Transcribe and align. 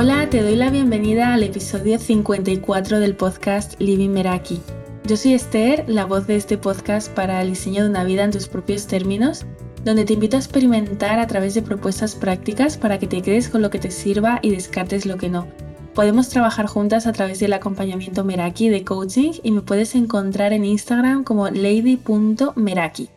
Hola, 0.00 0.30
te 0.30 0.42
doy 0.42 0.54
la 0.54 0.70
bienvenida 0.70 1.34
al 1.34 1.42
episodio 1.42 1.98
54 1.98 3.00
del 3.00 3.16
podcast 3.16 3.74
Living 3.80 4.10
Meraki. 4.10 4.60
Yo 5.08 5.16
soy 5.16 5.34
Esther, 5.34 5.84
la 5.88 6.04
voz 6.04 6.28
de 6.28 6.36
este 6.36 6.56
podcast 6.56 7.12
para 7.12 7.42
el 7.42 7.48
diseño 7.48 7.82
de 7.82 7.90
una 7.90 8.04
vida 8.04 8.22
en 8.22 8.30
tus 8.30 8.46
propios 8.46 8.86
términos, 8.86 9.44
donde 9.84 10.04
te 10.04 10.12
invito 10.12 10.36
a 10.36 10.38
experimentar 10.38 11.18
a 11.18 11.26
través 11.26 11.54
de 11.54 11.62
propuestas 11.62 12.14
prácticas 12.14 12.76
para 12.76 13.00
que 13.00 13.08
te 13.08 13.22
quedes 13.22 13.48
con 13.48 13.60
lo 13.60 13.70
que 13.70 13.80
te 13.80 13.90
sirva 13.90 14.38
y 14.40 14.52
descartes 14.52 15.04
lo 15.04 15.16
que 15.16 15.30
no. 15.30 15.48
Podemos 15.96 16.28
trabajar 16.28 16.66
juntas 16.66 17.08
a 17.08 17.12
través 17.12 17.40
del 17.40 17.52
acompañamiento 17.52 18.24
Meraki 18.24 18.68
de 18.68 18.84
coaching 18.84 19.32
y 19.42 19.50
me 19.50 19.62
puedes 19.62 19.96
encontrar 19.96 20.52
en 20.52 20.64
Instagram 20.64 21.24
como 21.24 21.48
lady.meraki 21.48 23.08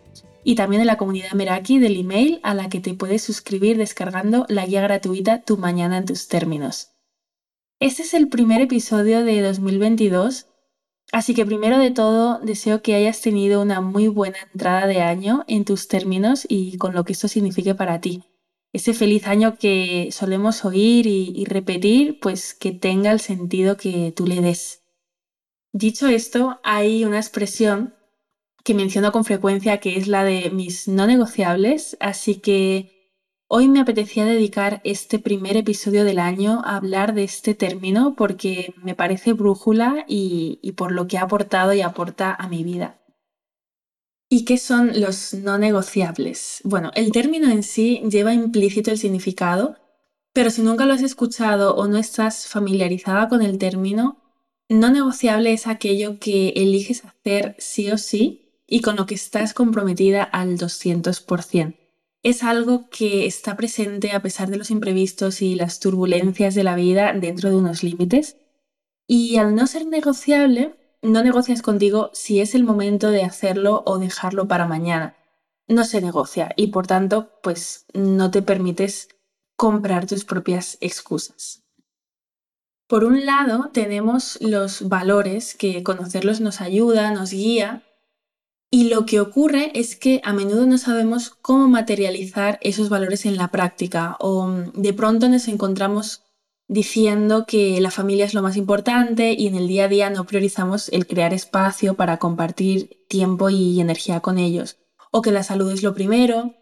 y 0.44 0.56
también 0.56 0.82
en 0.82 0.88
la 0.88 0.98
comunidad 0.98 1.34
Meraki 1.34 1.80
del 1.80 2.00
email 2.00 2.40
a 2.44 2.54
la 2.54 2.70
que 2.70 2.80
te 2.80 2.94
puedes 2.94 3.22
suscribir 3.22 3.78
descargando 3.78 4.46
la 4.50 4.66
guía 4.66 4.82
gratuita 4.82 5.42
Tu 5.42 5.58
mañana 5.58 5.98
en 5.98 6.06
tus 6.06 6.28
términos. 6.28 6.90
Este 7.80 8.04
es 8.04 8.14
el 8.14 8.30
primer 8.30 8.62
episodio 8.62 9.24
de 9.24 9.42
2022, 9.42 10.48
así 11.12 11.34
que 11.34 11.46
primero 11.46 11.80
de 11.80 11.92
todo 11.92 12.40
deseo 12.40 12.82
que 12.82 12.96
hayas 12.96 13.22
tenido 13.22 13.62
una 13.62 13.82
muy 13.82 14.08
buena 14.08 14.38
entrada 14.54 14.88
de 14.88 15.02
año 15.02 15.44
en 15.48 15.66
tus 15.66 15.88
términos 15.88 16.46
y 16.48 16.78
con 16.78 16.94
lo 16.94 17.04
que 17.04 17.14
esto 17.14 17.28
signifique 17.28 17.76
para 17.76 18.00
ti. 18.02 18.24
Ese 18.74 18.94
feliz 18.94 19.28
año 19.28 19.58
que 19.58 20.10
solemos 20.12 20.64
oír 20.64 21.06
y, 21.06 21.34
y 21.36 21.46
repetir, 21.46 22.20
pues 22.20 22.54
que 22.54 22.72
tenga 22.72 23.12
el 23.12 23.20
sentido 23.20 23.78
que 23.78 24.14
tú 24.16 24.26
le 24.26 24.42
des. 24.42 24.84
Dicho 25.74 26.08
esto, 26.08 26.60
hay 26.64 27.04
una 27.04 27.18
expresión 27.18 27.96
que 28.64 28.74
menciono 28.74 29.12
con 29.12 29.26
frecuencia, 29.26 29.80
que 29.80 29.98
es 29.98 30.08
la 30.08 30.24
de 30.24 30.50
mis 30.52 30.88
no 30.88 31.08
negociables, 31.08 31.98
así 32.00 32.36
que 32.36 33.12
hoy 33.48 33.68
me 33.68 33.80
apetecía 33.80 34.26
dedicar 34.26 34.82
este 34.84 35.20
primer 35.20 35.58
episodio 35.58 36.04
del 36.04 36.20
año 36.20 36.62
a 36.64 36.76
hablar 36.78 37.14
de 37.14 37.24
este 37.24 37.54
término 37.56 38.16
porque 38.16 38.74
me 38.84 38.96
parece 38.96 39.34
brújula 39.34 40.06
y, 40.08 40.60
y 40.62 40.74
por 40.74 40.92
lo 40.92 41.08
que 41.08 41.18
ha 41.18 41.24
aportado 41.24 41.74
y 41.74 41.82
aporta 41.82 42.34
a 42.34 42.48
mi 42.48 42.64
vida. 42.64 43.00
¿Y 44.30 44.46
qué 44.46 44.58
son 44.58 45.02
los 45.02 45.34
no 45.34 45.58
negociables? 45.58 46.62
Bueno, 46.64 46.92
el 46.96 47.12
término 47.12 47.50
en 47.50 47.64
sí 47.64 48.02
lleva 48.10 48.34
implícito 48.34 48.90
el 48.92 48.98
significado, 48.98 49.76
pero 50.34 50.50
si 50.50 50.62
nunca 50.62 50.86
lo 50.86 50.94
has 50.94 51.02
escuchado 51.02 51.76
o 51.76 51.88
no 51.88 51.98
estás 51.98 52.48
familiarizada 52.48 53.28
con 53.28 53.42
el 53.42 53.58
término, 53.58 54.22
no 54.70 54.90
negociable 54.90 55.52
es 55.52 55.68
aquello 55.68 56.18
que 56.18 56.50
eliges 56.56 57.04
hacer 57.04 57.56
sí 57.60 57.92
o 57.92 57.98
sí 57.98 58.51
y 58.72 58.80
con 58.80 58.96
lo 58.96 59.06
que 59.06 59.16
estás 59.16 59.54
comprometida 59.54 60.24
al 60.24 60.58
200%. 60.58 61.76
Es 62.24 62.42
algo 62.42 62.90
que 62.90 63.26
está 63.26 63.58
presente 63.58 64.14
a 64.14 64.22
pesar 64.22 64.50
de 64.50 64.56
los 64.56 64.72
imprevistos 64.72 65.42
y 65.42 65.56
las 65.56 65.82
turbulencias 65.82 66.56
de 66.56 66.64
la 66.64 66.76
vida 66.76 67.12
dentro 67.12 67.50
de 67.50 67.58
unos 67.58 67.84
límites. 67.84 68.38
Y 69.08 69.36
al 69.36 69.56
no 69.56 69.68
ser 69.68 69.88
negociable, 69.88 70.74
no 71.02 71.22
negocias 71.22 71.62
contigo 71.62 72.12
si 72.14 72.40
es 72.40 72.56
el 72.56 72.64
momento 72.64 73.12
de 73.12 73.24
hacerlo 73.24 73.84
o 73.86 74.00
dejarlo 74.00 74.48
para 74.48 74.68
mañana. 74.68 75.18
No 75.68 75.84
se 75.84 76.00
negocia 76.00 76.54
y 76.56 76.68
por 76.68 76.88
tanto, 76.88 77.30
pues 77.44 77.86
no 77.94 78.32
te 78.32 78.42
permites 78.42 79.10
comprar 79.58 80.08
tus 80.08 80.24
propias 80.24 80.78
excusas. 80.80 81.64
Por 82.88 83.04
un 83.04 83.26
lado, 83.26 83.70
tenemos 83.74 84.38
los 84.40 84.88
valores 84.88 85.56
que 85.56 85.84
conocerlos 85.84 86.40
nos 86.40 86.62
ayuda, 86.62 87.12
nos 87.12 87.32
guía 87.32 87.84
y 88.74 88.86
lo 88.86 89.06
que 89.06 89.20
ocurre 89.20 89.78
es 89.78 89.98
que 89.98 90.22
a 90.24 90.32
menudo 90.32 90.66
no 90.66 90.78
sabemos 90.78 91.30
cómo 91.30 91.68
materializar 91.68 92.58
esos 92.62 92.88
valores 92.88 93.26
en 93.26 93.36
la 93.36 93.50
práctica 93.50 94.16
o 94.20 94.48
mm, 94.48 94.72
de 94.74 94.94
pronto 94.94 95.28
nos 95.28 95.50
encontramos 95.50 96.24
diciendo 96.70 97.46
que 97.46 97.82
la 97.82 97.92
familia 97.92 98.24
es 98.24 98.34
lo 98.34 98.42
más 98.42 98.56
importante 98.56 99.34
y 99.34 99.48
en 99.48 99.56
el 99.56 99.68
día 99.68 99.86
a 99.86 99.88
día 99.90 100.10
no 100.10 100.26
priorizamos 100.26 100.88
el 100.90 101.06
crear 101.06 101.34
espacio 101.34 101.96
para 101.96 102.18
compartir 102.18 103.06
tiempo 103.10 103.50
y 103.50 103.82
energía 103.82 104.22
con 104.22 104.38
ellos 104.38 104.78
o 105.12 105.22
que 105.22 105.34
la 105.34 105.44
salud 105.44 105.70
es 105.70 105.84
lo 105.84 105.94
primero 105.94 106.56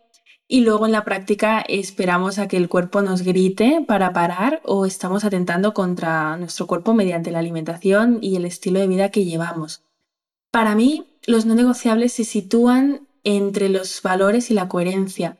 y 0.47 0.61
luego 0.61 0.88
en 0.88 0.94
la 0.94 1.05
práctica 1.05 1.61
esperamos 1.61 2.39
a 2.39 2.47
que 2.47 2.57
el 2.57 2.69
cuerpo 2.69 3.03
nos 3.03 3.22
grite 3.22 3.85
para 3.88 4.13
parar 4.13 4.63
o 4.66 4.88
estamos 4.88 5.23
atentando 5.23 5.75
contra 5.75 6.38
nuestro 6.38 6.66
cuerpo 6.66 6.95
mediante 6.95 7.29
la 7.29 7.38
alimentación 7.38 8.17
y 8.19 8.35
el 8.35 8.45
estilo 8.45 8.79
de 8.79 8.88
vida 8.88 9.11
que 9.11 9.25
llevamos. 9.25 9.84
Para 10.50 10.73
mí, 10.73 11.05
los 11.29 11.45
no 11.45 11.53
negociables 11.53 12.13
se 12.13 12.23
sitúan 12.23 13.07
entre 13.23 13.69
los 13.69 14.01
valores 14.01 14.50
y 14.50 14.56
la 14.56 14.67
coherencia. 14.67 15.38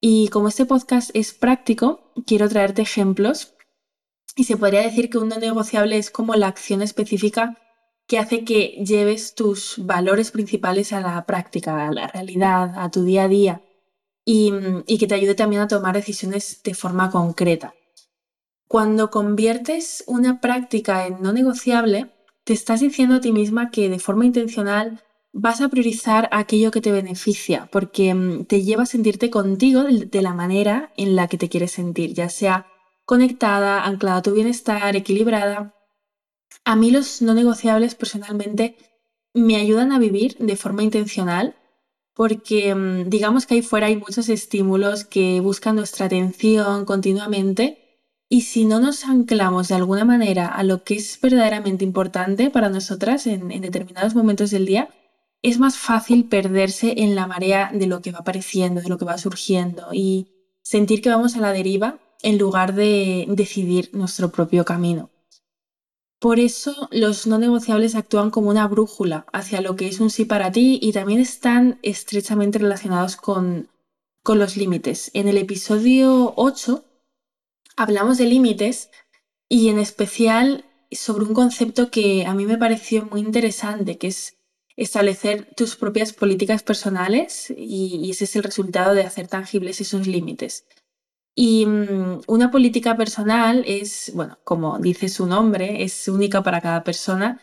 Y 0.00 0.26
como 0.30 0.48
este 0.48 0.66
podcast 0.66 1.10
es 1.14 1.32
práctico, 1.32 2.12
quiero 2.26 2.48
traerte 2.48 2.82
ejemplos. 2.82 3.54
Y 4.34 4.44
se 4.44 4.56
podría 4.56 4.82
decir 4.82 5.10
que 5.10 5.18
un 5.18 5.28
no 5.28 5.38
negociable 5.38 5.96
es 5.96 6.10
como 6.10 6.34
la 6.34 6.48
acción 6.48 6.82
específica 6.82 7.56
que 8.08 8.18
hace 8.18 8.44
que 8.44 8.82
lleves 8.84 9.36
tus 9.36 9.76
valores 9.78 10.32
principales 10.32 10.92
a 10.92 11.00
la 11.00 11.24
práctica, 11.24 11.86
a 11.86 11.92
la 11.92 12.08
realidad, 12.08 12.72
a 12.76 12.90
tu 12.90 13.04
día 13.04 13.24
a 13.24 13.28
día 13.28 13.62
y, 14.24 14.52
y 14.88 14.98
que 14.98 15.06
te 15.06 15.14
ayude 15.14 15.36
también 15.36 15.62
a 15.62 15.68
tomar 15.68 15.94
decisiones 15.94 16.64
de 16.64 16.74
forma 16.74 17.12
concreta. 17.12 17.74
Cuando 18.66 19.12
conviertes 19.12 20.02
una 20.08 20.40
práctica 20.40 21.06
en 21.06 21.22
no 21.22 21.32
negociable, 21.32 22.12
te 22.42 22.54
estás 22.54 22.80
diciendo 22.80 23.14
a 23.16 23.20
ti 23.20 23.30
misma 23.30 23.70
que 23.70 23.88
de 23.88 24.00
forma 24.00 24.26
intencional 24.26 25.04
vas 25.32 25.60
a 25.60 25.68
priorizar 25.68 26.28
aquello 26.32 26.70
que 26.70 26.80
te 26.80 26.92
beneficia, 26.92 27.68
porque 27.70 28.14
mm, 28.14 28.44
te 28.46 28.62
lleva 28.62 28.84
a 28.84 28.86
sentirte 28.86 29.30
contigo 29.30 29.84
de 29.84 30.22
la 30.22 30.34
manera 30.34 30.92
en 30.96 31.16
la 31.16 31.28
que 31.28 31.38
te 31.38 31.48
quieres 31.48 31.72
sentir, 31.72 32.14
ya 32.14 32.28
sea 32.28 32.66
conectada, 33.04 33.84
anclada 33.84 34.18
a 34.18 34.22
tu 34.22 34.32
bienestar, 34.32 34.94
equilibrada. 34.96 35.74
A 36.64 36.76
mí 36.76 36.90
los 36.90 37.22
no 37.22 37.34
negociables 37.34 37.94
personalmente 37.94 38.76
me 39.34 39.56
ayudan 39.56 39.92
a 39.92 39.98
vivir 39.98 40.36
de 40.38 40.56
forma 40.56 40.82
intencional 40.82 41.56
porque 42.14 42.74
mm, 42.74 43.08
digamos 43.08 43.46
que 43.46 43.54
ahí 43.54 43.62
fuera 43.62 43.86
hay 43.86 43.96
muchos 43.96 44.28
estímulos 44.28 45.04
que 45.04 45.40
buscan 45.40 45.76
nuestra 45.76 46.06
atención 46.06 46.84
continuamente 46.84 47.78
y 48.28 48.42
si 48.42 48.64
no 48.64 48.80
nos 48.80 49.04
anclamos 49.04 49.68
de 49.68 49.76
alguna 49.76 50.04
manera 50.04 50.48
a 50.48 50.62
lo 50.62 50.84
que 50.84 50.96
es 50.96 51.18
verdaderamente 51.20 51.84
importante 51.84 52.50
para 52.50 52.68
nosotras 52.68 53.26
en 53.26 53.48
determinados 53.60 54.14
momentos 54.14 54.50
del 54.50 54.66
día, 54.66 54.90
es 55.42 55.58
más 55.58 55.78
fácil 55.78 56.24
perderse 56.24 56.94
en 56.98 57.14
la 57.14 57.26
marea 57.26 57.70
de 57.72 57.86
lo 57.86 58.02
que 58.02 58.12
va 58.12 58.20
apareciendo, 58.20 58.80
de 58.80 58.88
lo 58.88 58.98
que 58.98 59.04
va 59.04 59.18
surgiendo 59.18 59.88
y 59.92 60.28
sentir 60.62 61.00
que 61.00 61.10
vamos 61.10 61.36
a 61.36 61.40
la 61.40 61.52
deriva 61.52 61.98
en 62.22 62.38
lugar 62.38 62.74
de 62.74 63.26
decidir 63.28 63.90
nuestro 63.92 64.30
propio 64.30 64.64
camino. 64.64 65.10
Por 66.18 66.40
eso 66.40 66.88
los 66.90 67.28
no 67.28 67.38
negociables 67.38 67.94
actúan 67.94 68.30
como 68.30 68.50
una 68.50 68.66
brújula 68.66 69.24
hacia 69.32 69.60
lo 69.60 69.76
que 69.76 69.86
es 69.86 70.00
un 70.00 70.10
sí 70.10 70.24
para 70.24 70.50
ti 70.50 70.80
y 70.82 70.92
también 70.92 71.20
están 71.20 71.78
estrechamente 71.82 72.58
relacionados 72.58 73.14
con, 73.14 73.68
con 74.24 74.40
los 74.40 74.56
límites. 74.56 75.12
En 75.14 75.28
el 75.28 75.38
episodio 75.38 76.34
8 76.36 76.84
hablamos 77.76 78.18
de 78.18 78.26
límites 78.26 78.90
y 79.48 79.68
en 79.68 79.78
especial 79.78 80.64
sobre 80.90 81.24
un 81.24 81.34
concepto 81.34 81.90
que 81.90 82.26
a 82.26 82.34
mí 82.34 82.46
me 82.46 82.58
pareció 82.58 83.04
muy 83.04 83.20
interesante, 83.20 83.96
que 83.96 84.08
es 84.08 84.37
establecer 84.78 85.48
tus 85.56 85.74
propias 85.74 86.12
políticas 86.12 86.62
personales 86.62 87.52
y, 87.56 88.08
ese 88.10 88.24
es 88.24 88.36
el 88.36 88.44
resultado 88.44 88.94
de 88.94 89.02
hacer 89.02 89.26
tangibles 89.26 89.80
esos 89.80 90.06
límites. 90.06 90.64
Y 91.34 91.66
mm, 91.66 92.22
una 92.28 92.50
política 92.50 92.96
personal 92.96 93.64
es, 93.66 94.12
bueno, 94.14 94.38
como 94.44 94.78
dice 94.78 95.08
su 95.08 95.26
nombre, 95.26 95.82
es 95.82 96.06
única 96.08 96.42
para 96.42 96.60
cada 96.60 96.84
persona 96.84 97.42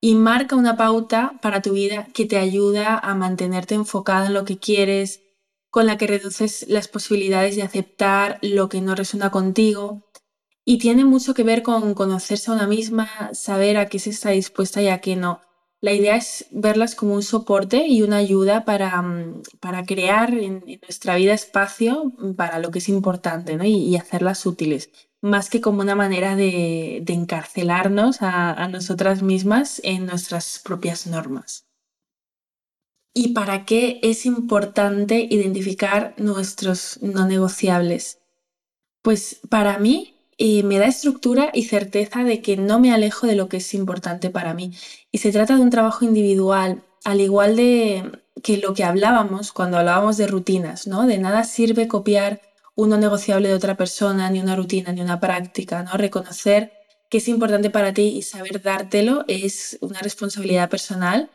y 0.00 0.14
marca 0.14 0.54
una 0.54 0.76
pauta 0.76 1.34
para 1.42 1.60
tu 1.60 1.72
vida 1.72 2.06
que 2.14 2.26
te 2.26 2.38
ayuda 2.38 2.98
a 2.98 3.14
mantenerte 3.16 3.74
enfocada 3.74 4.26
en 4.26 4.34
lo 4.34 4.44
que 4.44 4.58
quieres, 4.58 5.22
con 5.70 5.86
la 5.86 5.96
que 5.98 6.06
reduces 6.06 6.66
las 6.68 6.86
posibilidades 6.86 7.56
de 7.56 7.62
aceptar 7.62 8.38
lo 8.42 8.68
que 8.68 8.80
no 8.80 8.94
resuena 8.94 9.30
contigo. 9.30 10.04
Y 10.64 10.78
tiene 10.78 11.04
mucho 11.04 11.34
que 11.34 11.42
ver 11.42 11.62
con 11.62 11.94
conocerse 11.94 12.50
a 12.50 12.54
una 12.54 12.66
misma, 12.68 13.08
saber 13.32 13.76
a 13.76 13.88
qué 13.88 13.98
se 13.98 14.10
está 14.10 14.30
dispuesta 14.30 14.82
y 14.82 14.88
a 14.88 15.00
qué 15.00 15.16
no. 15.16 15.40
La 15.86 15.92
idea 15.92 16.16
es 16.16 16.46
verlas 16.50 16.96
como 16.96 17.14
un 17.14 17.22
soporte 17.22 17.86
y 17.86 18.02
una 18.02 18.16
ayuda 18.16 18.64
para, 18.64 19.00
mm, 19.00 19.42
para 19.60 19.84
crear 19.84 20.34
en, 20.34 20.64
nuestra 20.82 21.14
vida 21.14 21.32
espacio 21.32 22.12
para 22.36 22.58
lo 22.58 22.72
que 22.72 22.80
es 22.80 22.88
importante 22.88 23.56
¿no? 23.56 23.62
y, 23.62 23.94
hacerlas 23.94 24.44
útiles, 24.46 24.90
más 25.20 25.48
que 25.48 25.60
como 25.60 25.82
una 25.82 25.94
manera 25.94 26.34
de, 26.34 27.04
encarcelarnos 27.06 28.20
a, 28.20 28.52
a 28.52 28.66
nosotras 28.66 29.22
mismas 29.22 29.80
en 29.84 30.06
nuestras 30.06 30.60
propias 30.64 31.06
normas. 31.06 31.66
¿Y 33.14 33.28
para 33.28 33.64
qué 33.64 34.00
es 34.02 34.26
importante 34.26 35.28
identificar 35.30 36.14
nuestros 36.16 36.98
no 37.00 37.28
negociables? 37.28 38.18
Pues 39.02 39.38
para 39.48 39.78
mí 39.78 40.15
y 40.36 40.62
me 40.62 40.78
da 40.78 40.86
estructura 40.86 41.50
y 41.52 41.64
certeza 41.64 42.24
de 42.24 42.42
que 42.42 42.56
no 42.56 42.78
me 42.78 42.92
alejo 42.92 43.26
de 43.26 43.36
lo 43.36 43.48
que 43.48 43.58
es 43.58 43.74
importante 43.74 44.30
para 44.30 44.54
mí. 44.54 44.72
Y 45.10 45.18
se 45.18 45.32
trata 45.32 45.56
de 45.56 45.62
un 45.62 45.70
trabajo 45.70 46.04
individual, 46.04 46.82
al 47.04 47.20
igual 47.20 47.56
de 47.56 48.22
que 48.42 48.58
lo 48.58 48.74
que 48.74 48.84
hablábamos 48.84 49.52
cuando 49.52 49.78
hablábamos 49.78 50.16
de 50.18 50.26
rutinas, 50.26 50.86
¿no? 50.86 51.06
De 51.06 51.18
nada 51.18 51.44
sirve 51.44 51.88
copiar 51.88 52.42
un 52.74 52.90
no 52.90 52.98
negociable 52.98 53.48
de 53.48 53.54
otra 53.54 53.76
persona, 53.76 54.30
ni 54.30 54.40
una 54.40 54.56
rutina, 54.56 54.92
ni 54.92 55.00
una 55.00 55.20
práctica, 55.20 55.82
¿no? 55.82 55.92
Reconocer 55.96 56.72
que 57.08 57.18
es 57.18 57.28
importante 57.28 57.70
para 57.70 57.94
ti 57.94 58.02
y 58.02 58.22
saber 58.22 58.62
dártelo 58.62 59.24
es 59.28 59.78
una 59.80 60.00
responsabilidad 60.00 60.68
personal 60.68 61.30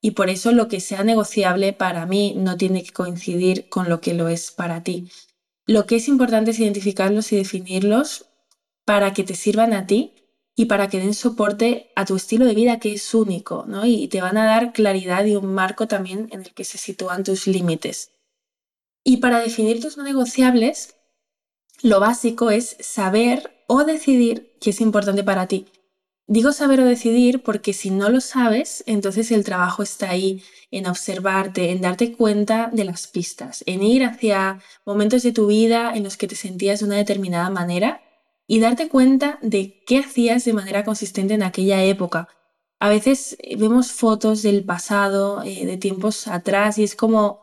y 0.00 0.10
por 0.12 0.28
eso 0.28 0.52
lo 0.52 0.68
que 0.68 0.80
sea 0.80 1.04
negociable 1.04 1.72
para 1.72 2.06
mí 2.06 2.34
no 2.36 2.56
tiene 2.56 2.82
que 2.82 2.92
coincidir 2.92 3.68
con 3.68 3.88
lo 3.88 4.00
que 4.00 4.14
lo 4.14 4.28
es 4.28 4.50
para 4.50 4.82
ti. 4.82 5.08
Lo 5.66 5.86
que 5.86 5.96
es 5.96 6.08
importante 6.08 6.50
es 6.50 6.58
identificarlos 6.58 7.32
y 7.32 7.36
definirlos 7.36 8.26
para 8.84 9.12
que 9.12 9.24
te 9.24 9.34
sirvan 9.34 9.72
a 9.72 9.86
ti 9.86 10.14
y 10.54 10.66
para 10.66 10.88
que 10.88 10.98
den 10.98 11.14
soporte 11.14 11.90
a 11.96 12.04
tu 12.04 12.16
estilo 12.16 12.44
de 12.44 12.54
vida 12.54 12.78
que 12.78 12.92
es 12.92 13.14
único, 13.14 13.64
¿no? 13.66 13.86
Y 13.86 14.08
te 14.08 14.20
van 14.20 14.36
a 14.36 14.44
dar 14.44 14.72
claridad 14.72 15.24
y 15.24 15.36
un 15.36 15.54
marco 15.54 15.88
también 15.88 16.28
en 16.32 16.40
el 16.40 16.52
que 16.52 16.64
se 16.64 16.78
sitúan 16.78 17.24
tus 17.24 17.46
límites. 17.46 18.10
Y 19.04 19.18
para 19.18 19.40
definir 19.40 19.80
tus 19.80 19.96
no 19.96 20.04
negociables, 20.04 20.96
lo 21.82 22.00
básico 22.00 22.50
es 22.50 22.76
saber 22.80 23.64
o 23.66 23.84
decidir 23.84 24.56
qué 24.60 24.70
es 24.70 24.80
importante 24.80 25.24
para 25.24 25.48
ti. 25.48 25.66
Digo 26.28 26.52
saber 26.52 26.80
o 26.80 26.84
decidir 26.84 27.42
porque 27.42 27.72
si 27.72 27.90
no 27.90 28.08
lo 28.08 28.20
sabes, 28.20 28.84
entonces 28.86 29.32
el 29.32 29.44
trabajo 29.44 29.82
está 29.82 30.10
ahí, 30.10 30.42
en 30.70 30.86
observarte, 30.86 31.70
en 31.70 31.80
darte 31.80 32.12
cuenta 32.12 32.70
de 32.72 32.84
las 32.84 33.06
pistas, 33.06 33.64
en 33.66 33.82
ir 33.82 34.04
hacia 34.04 34.60
momentos 34.86 35.22
de 35.22 35.32
tu 35.32 35.48
vida 35.48 35.92
en 35.94 36.04
los 36.04 36.16
que 36.16 36.28
te 36.28 36.36
sentías 36.36 36.80
de 36.80 36.86
una 36.86 36.96
determinada 36.96 37.50
manera 37.50 38.02
y 38.52 38.60
darte 38.60 38.90
cuenta 38.90 39.38
de 39.40 39.82
qué 39.86 40.00
hacías 40.00 40.44
de 40.44 40.52
manera 40.52 40.84
consistente 40.84 41.32
en 41.32 41.42
aquella 41.42 41.82
época. 41.84 42.28
A 42.80 42.90
veces 42.90 43.34
eh, 43.40 43.56
vemos 43.56 43.92
fotos 43.92 44.42
del 44.42 44.62
pasado, 44.62 45.42
eh, 45.42 45.64
de 45.64 45.78
tiempos 45.78 46.28
atrás, 46.28 46.76
y 46.76 46.82
es 46.84 46.94
como, 46.94 47.40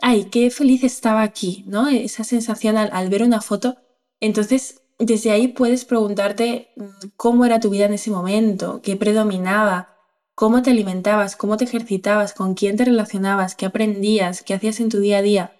ay, 0.00 0.26
qué 0.26 0.52
feliz 0.52 0.84
estaba 0.84 1.22
aquí, 1.22 1.64
¿no? 1.66 1.88
Esa 1.88 2.22
sensación 2.22 2.76
al, 2.76 3.08
ver 3.08 3.24
una 3.24 3.40
foto. 3.40 3.76
Entonces, 4.20 4.82
desde 5.00 5.32
ahí 5.32 5.48
puedes 5.48 5.84
preguntarte 5.84 6.68
mm, 6.76 7.08
cómo 7.16 7.44
era 7.44 7.58
tu 7.58 7.68
vida 7.70 7.86
en 7.86 7.94
ese 7.94 8.12
momento, 8.12 8.80
qué 8.84 8.94
predominaba, 8.94 9.96
cómo 10.36 10.62
te 10.62 10.70
alimentabas, 10.70 11.34
cómo 11.34 11.56
te 11.56 11.64
ejercitabas, 11.64 12.34
con 12.34 12.54
quién 12.54 12.76
te 12.76 12.84
relacionabas, 12.84 13.56
qué 13.56 13.66
aprendías, 13.66 14.44
qué 14.44 14.54
hacías 14.54 14.78
en 14.78 14.90
tu 14.90 15.00
día 15.00 15.18
a 15.18 15.22
día. 15.22 15.55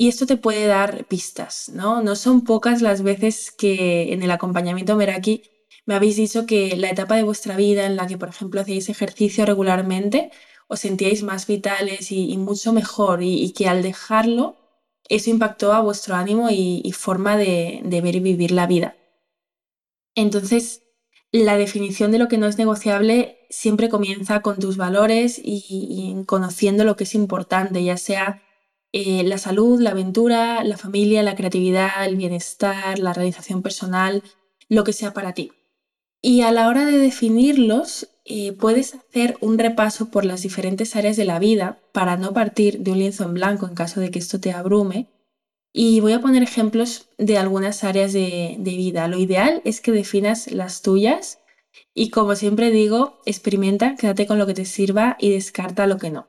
Y 0.00 0.08
esto 0.08 0.24
te 0.24 0.38
puede 0.38 0.66
dar 0.66 1.04
pistas, 1.04 1.68
¿no? 1.74 2.02
No 2.02 2.16
son 2.16 2.42
pocas 2.42 2.80
las 2.80 3.02
veces 3.02 3.50
que 3.50 4.14
en 4.14 4.22
el 4.22 4.30
acompañamiento 4.30 4.96
Meraki 4.96 5.42
me 5.84 5.94
habéis 5.94 6.16
dicho 6.16 6.46
que 6.46 6.74
la 6.78 6.88
etapa 6.88 7.16
de 7.16 7.22
vuestra 7.22 7.54
vida 7.54 7.84
en 7.84 7.96
la 7.96 8.06
que, 8.06 8.16
por 8.16 8.30
ejemplo, 8.30 8.62
hacíais 8.62 8.88
ejercicio 8.88 9.44
regularmente, 9.44 10.30
os 10.68 10.80
sentíais 10.80 11.22
más 11.22 11.46
vitales 11.46 12.10
y, 12.12 12.34
mucho 12.38 12.72
mejor 12.72 13.22
y, 13.22 13.52
que 13.52 13.68
al 13.68 13.82
dejarlo, 13.82 14.56
eso 15.10 15.28
impactó 15.28 15.74
a 15.74 15.82
vuestro 15.82 16.14
ánimo 16.14 16.48
y, 16.50 16.90
forma 16.92 17.36
de, 17.36 17.82
ver 17.84 18.16
y 18.16 18.20
vivir 18.20 18.52
la 18.52 18.66
vida. 18.66 18.96
Entonces, 20.14 20.82
la 21.30 21.58
definición 21.58 22.10
de 22.10 22.18
lo 22.18 22.28
que 22.28 22.38
no 22.38 22.46
es 22.46 22.56
negociable 22.56 23.46
siempre 23.50 23.90
comienza 23.90 24.40
con 24.40 24.58
tus 24.58 24.78
valores 24.78 25.38
y 25.44 26.16
conociendo 26.26 26.84
lo 26.84 26.96
que 26.96 27.04
es 27.04 27.14
importante, 27.14 27.84
ya 27.84 27.98
sea 27.98 28.42
eh, 28.92 29.22
la 29.24 29.38
salud, 29.38 29.80
la 29.80 29.90
aventura, 29.90 30.64
la 30.64 30.76
familia, 30.76 31.22
la 31.22 31.36
creatividad, 31.36 32.04
el 32.04 32.16
bienestar, 32.16 32.98
la 32.98 33.12
realización 33.12 33.62
personal, 33.62 34.22
lo 34.68 34.84
que 34.84 34.92
sea 34.92 35.12
para 35.12 35.32
ti. 35.32 35.52
Y 36.22 36.42
a 36.42 36.52
la 36.52 36.68
hora 36.68 36.84
de 36.84 36.98
definirlos, 36.98 38.08
eh, 38.24 38.52
puedes 38.52 38.94
hacer 38.94 39.36
un 39.40 39.58
repaso 39.58 40.10
por 40.10 40.24
las 40.24 40.42
diferentes 40.42 40.96
áreas 40.96 41.16
de 41.16 41.24
la 41.24 41.38
vida 41.38 41.78
para 41.92 42.16
no 42.16 42.32
partir 42.32 42.80
de 42.80 42.92
un 42.92 42.98
lienzo 42.98 43.24
en 43.24 43.34
blanco 43.34 43.66
en 43.66 43.74
caso 43.74 44.00
de 44.00 44.10
que 44.10 44.18
esto 44.18 44.40
te 44.40 44.52
abrume. 44.52 45.08
Y 45.72 46.00
voy 46.00 46.12
a 46.12 46.20
poner 46.20 46.42
ejemplos 46.42 47.08
de 47.16 47.38
algunas 47.38 47.84
áreas 47.84 48.12
de 48.12 48.56
vida. 48.58 49.06
Lo 49.06 49.18
ideal 49.18 49.62
es 49.64 49.80
que 49.80 49.92
definas 49.92 50.50
las 50.50 50.82
tuyas 50.82 51.38
y 51.94 52.10
como 52.10 52.34
siempre 52.34 52.70
digo, 52.70 53.20
experimenta, 53.26 53.94
quédate 53.96 54.26
con 54.26 54.38
lo 54.38 54.46
que 54.46 54.54
te 54.54 54.64
sirva 54.64 55.16
y 55.20 55.30
descarta 55.30 55.86
lo 55.86 55.98
que 55.98 56.10
no. 56.10 56.28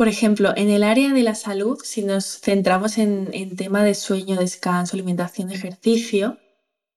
Por 0.00 0.08
ejemplo, 0.08 0.54
en 0.56 0.70
el 0.70 0.82
área 0.82 1.12
de 1.12 1.22
la 1.22 1.34
salud, 1.34 1.78
si 1.84 2.02
nos 2.02 2.40
centramos 2.40 2.96
en, 2.96 3.28
en 3.34 3.54
tema 3.54 3.84
de 3.84 3.94
sueño, 3.94 4.36
descanso, 4.36 4.96
alimentación, 4.96 5.50
ejercicio, 5.50 6.38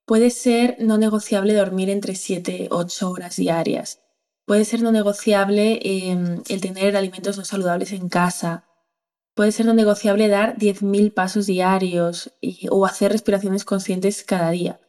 puede 0.05 0.29
ser 0.29 0.77
no 0.79 0.97
negociable 0.97 1.53
dormir 1.53 1.89
entre 1.89 2.15
7 2.15 2.69
8 2.71 3.11
horas 3.11 3.35
diarias. 3.35 3.99
Puede 4.45 4.63
ser 4.63 4.81
no 4.81 4.93
negociable 4.93 5.81
em, 5.83 6.43
el 6.47 6.61
tener 6.61 6.95
alimentos 6.95 7.37
no 7.37 7.43
saludables 7.43 7.91
en 7.91 8.07
casa. 8.07 8.69
Puede 9.35 9.51
ser 9.51 9.65
no 9.65 9.73
negociable 9.73 10.29
dar 10.29 10.55
10.000 10.55 11.13
pasos 11.13 11.45
diarios 11.45 12.31
o 12.69 12.85
hacer 12.85 13.11
respiraciones 13.11 13.65
conscientes 13.65 14.23
cada 14.23 14.49
día. 14.51 14.79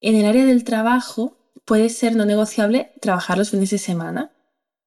En 0.00 0.14
el 0.14 0.26
área 0.26 0.46
del 0.46 0.62
trabajo 0.62 1.36
puede 1.64 1.88
ser 1.88 2.14
no 2.14 2.24
negociable 2.24 2.92
trabajar 3.00 3.36
los 3.36 3.50
fines 3.50 3.70
de 3.70 3.78
semana 3.78 4.37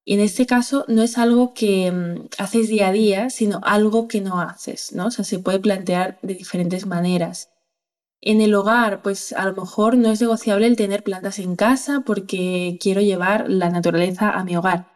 y 0.03 0.15
en 0.15 0.19
este 0.19 0.45
caso 0.45 0.86
no 0.88 1.03
es 1.03 1.18
algo 1.18 1.53
que 1.53 1.92
mm, 1.92 2.27
haces 2.38 2.68
día 2.69 2.88
a 2.88 2.92
día, 2.92 3.30
sino 3.30 3.62
algo 3.63 4.07
que 4.07 4.21
no 4.21 4.42
haces, 4.42 4.94
¿no? 4.94 5.07
O 5.07 5.12
sea, 5.12 5.25
se 5.25 5.39
puede 5.39 5.59
plantear 5.59 6.19
de 6.21 6.33
diferentes 6.33 6.86
maneras. 6.86 7.50
En 8.21 8.42
el 8.42 8.53
hogar, 8.53 9.01
pues 9.01 9.33
a 9.33 9.45
lo 9.45 9.53
mejor 9.56 9.98
no 9.98 10.12
es 10.12 10.21
negociable 10.21 10.68
el 10.68 10.75
tener 10.75 11.03
plantas 11.03 11.39
en 11.39 11.56
casa 11.56 12.03
porque 12.06 12.77
quiero 12.80 13.01
llevar 13.01 13.50
la 13.50 13.69
naturaleza 13.69 14.31
a 14.31 14.44
mi 14.44 14.56
hogar. 14.56 14.88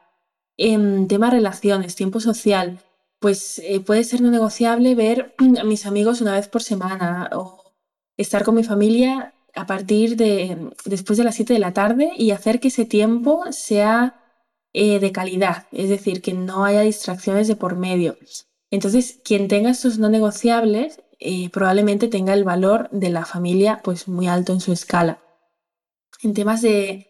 En 0.57 1.08
tema 1.08 1.30
relaciones, 1.31 1.96
tiempo 1.96 2.19
social, 2.19 2.80
pues 3.19 3.60
eh, 3.60 3.80
puede 3.80 4.04
ser 4.04 4.22
no 4.22 4.31
negociable 4.31 4.96
ver 4.96 5.36
a 5.60 5.63
mis 5.63 5.86
amigos 5.86 6.22
una 6.22 6.34
vez 6.34 6.48
por 6.48 6.63
semana 6.63 7.30
o 7.34 7.63
estar 8.18 8.44
con 8.44 8.56
mi 8.56 8.63
familia 8.63 9.34
a 9.56 9.66
partir 9.66 10.18
de 10.18 10.72
después 10.86 11.18
de 11.18 11.24
las 11.24 11.36
7 11.36 11.54
de 11.54 11.60
la 11.60 11.74
tarde 11.74 12.12
y 12.18 12.31
hacer 12.31 12.60
que 12.60 12.68
ese 12.68 12.86
tiempo 12.86 13.44
sea 13.51 14.25
eh, 14.77 15.00
de 15.00 15.13
calidad, 15.13 15.68
es 15.72 15.88
decir, 15.88 16.22
que 16.22 16.33
no 16.33 16.66
haya 16.66 16.81
distracciones 16.81 17.48
de 17.48 17.56
por 17.56 17.77
medio. 17.77 18.18
Entonces, 18.69 19.22
quien 19.24 19.48
tenga 19.48 19.69
estos 19.69 20.00
no 20.00 20.10
negociables 20.10 21.01
eh, 21.22 21.50
probablemente 21.50 22.10
tenga 22.10 22.33
el 22.33 22.44
valor 22.44 22.89
de 22.92 23.10
la 23.10 23.24
familia 23.25 23.80
pues 23.86 24.10
muy 24.10 24.27
alto 24.27 24.51
en 24.51 24.60
su 24.60 24.74
escala. 24.74 25.22
En 26.22 26.33
temas 26.33 26.62
de, 26.62 27.07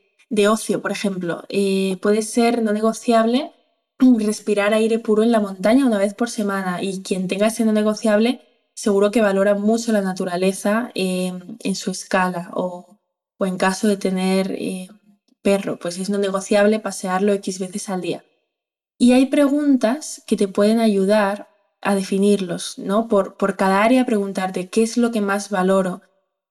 ocio, 0.47 0.79
por 0.79 0.91
ejemplo, 0.91 1.43
eh, 1.49 1.97
puede 2.03 2.21
ser 2.21 2.61
no 2.61 2.71
negociable 2.71 3.51
respirar 4.19 4.75
aire 4.75 4.99
puro 4.99 5.23
en 5.23 5.31
la 5.31 5.39
montaña 5.39 5.87
una 5.87 5.97
vez 5.97 6.13
por 6.13 6.29
semana 6.29 6.83
y 6.83 7.01
quien 7.01 7.27
tenga 7.27 7.47
ese 7.47 7.65
no 7.65 7.71
negociable 7.71 8.41
seguro 8.75 9.09
que 9.09 9.21
valora 9.21 9.55
mucho 9.55 9.91
la 9.91 10.01
naturaleza 10.01 10.91
en 10.93 11.75
su 11.75 11.89
escala 11.89 12.51
o, 12.53 12.99
o, 13.39 13.45
en 13.47 13.57
caso 13.57 13.87
de 13.87 13.97
tener 13.97 14.55
perro, 15.45 15.77
pues 15.77 15.99
es 15.99 16.09
no 16.09 16.17
negociable 16.17 16.79
pasearlo 16.79 17.31
X 17.33 17.59
veces 17.59 17.87
al 17.87 18.01
día. 18.01 18.25
Y 18.97 19.11
hay 19.13 19.27
preguntas 19.27 20.23
que 20.25 20.35
te 20.35 20.47
pueden 20.47 20.79
ayudar 20.79 21.47
a 21.81 21.93
definirlos, 21.93 22.79
¿no? 22.79 23.07
Por, 23.07 23.37
por 23.37 23.55
cada 23.55 23.83
área 23.83 24.05
preguntarte 24.05 24.69
qué 24.69 24.81
es 24.81 24.97
lo 24.97 25.11
que 25.11 25.21
más 25.21 25.51
valoro, 25.51 26.01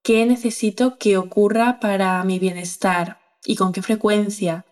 qué 0.02 0.24
necesito 0.26 0.96
que 0.96 1.16
ocurra 1.16 1.80
para 1.80 2.22
mi 2.22 2.38
bienestar 2.38 3.18
y 3.44 3.56
con 3.56 3.72
qué 3.72 3.82
frecuencia, 3.82 4.64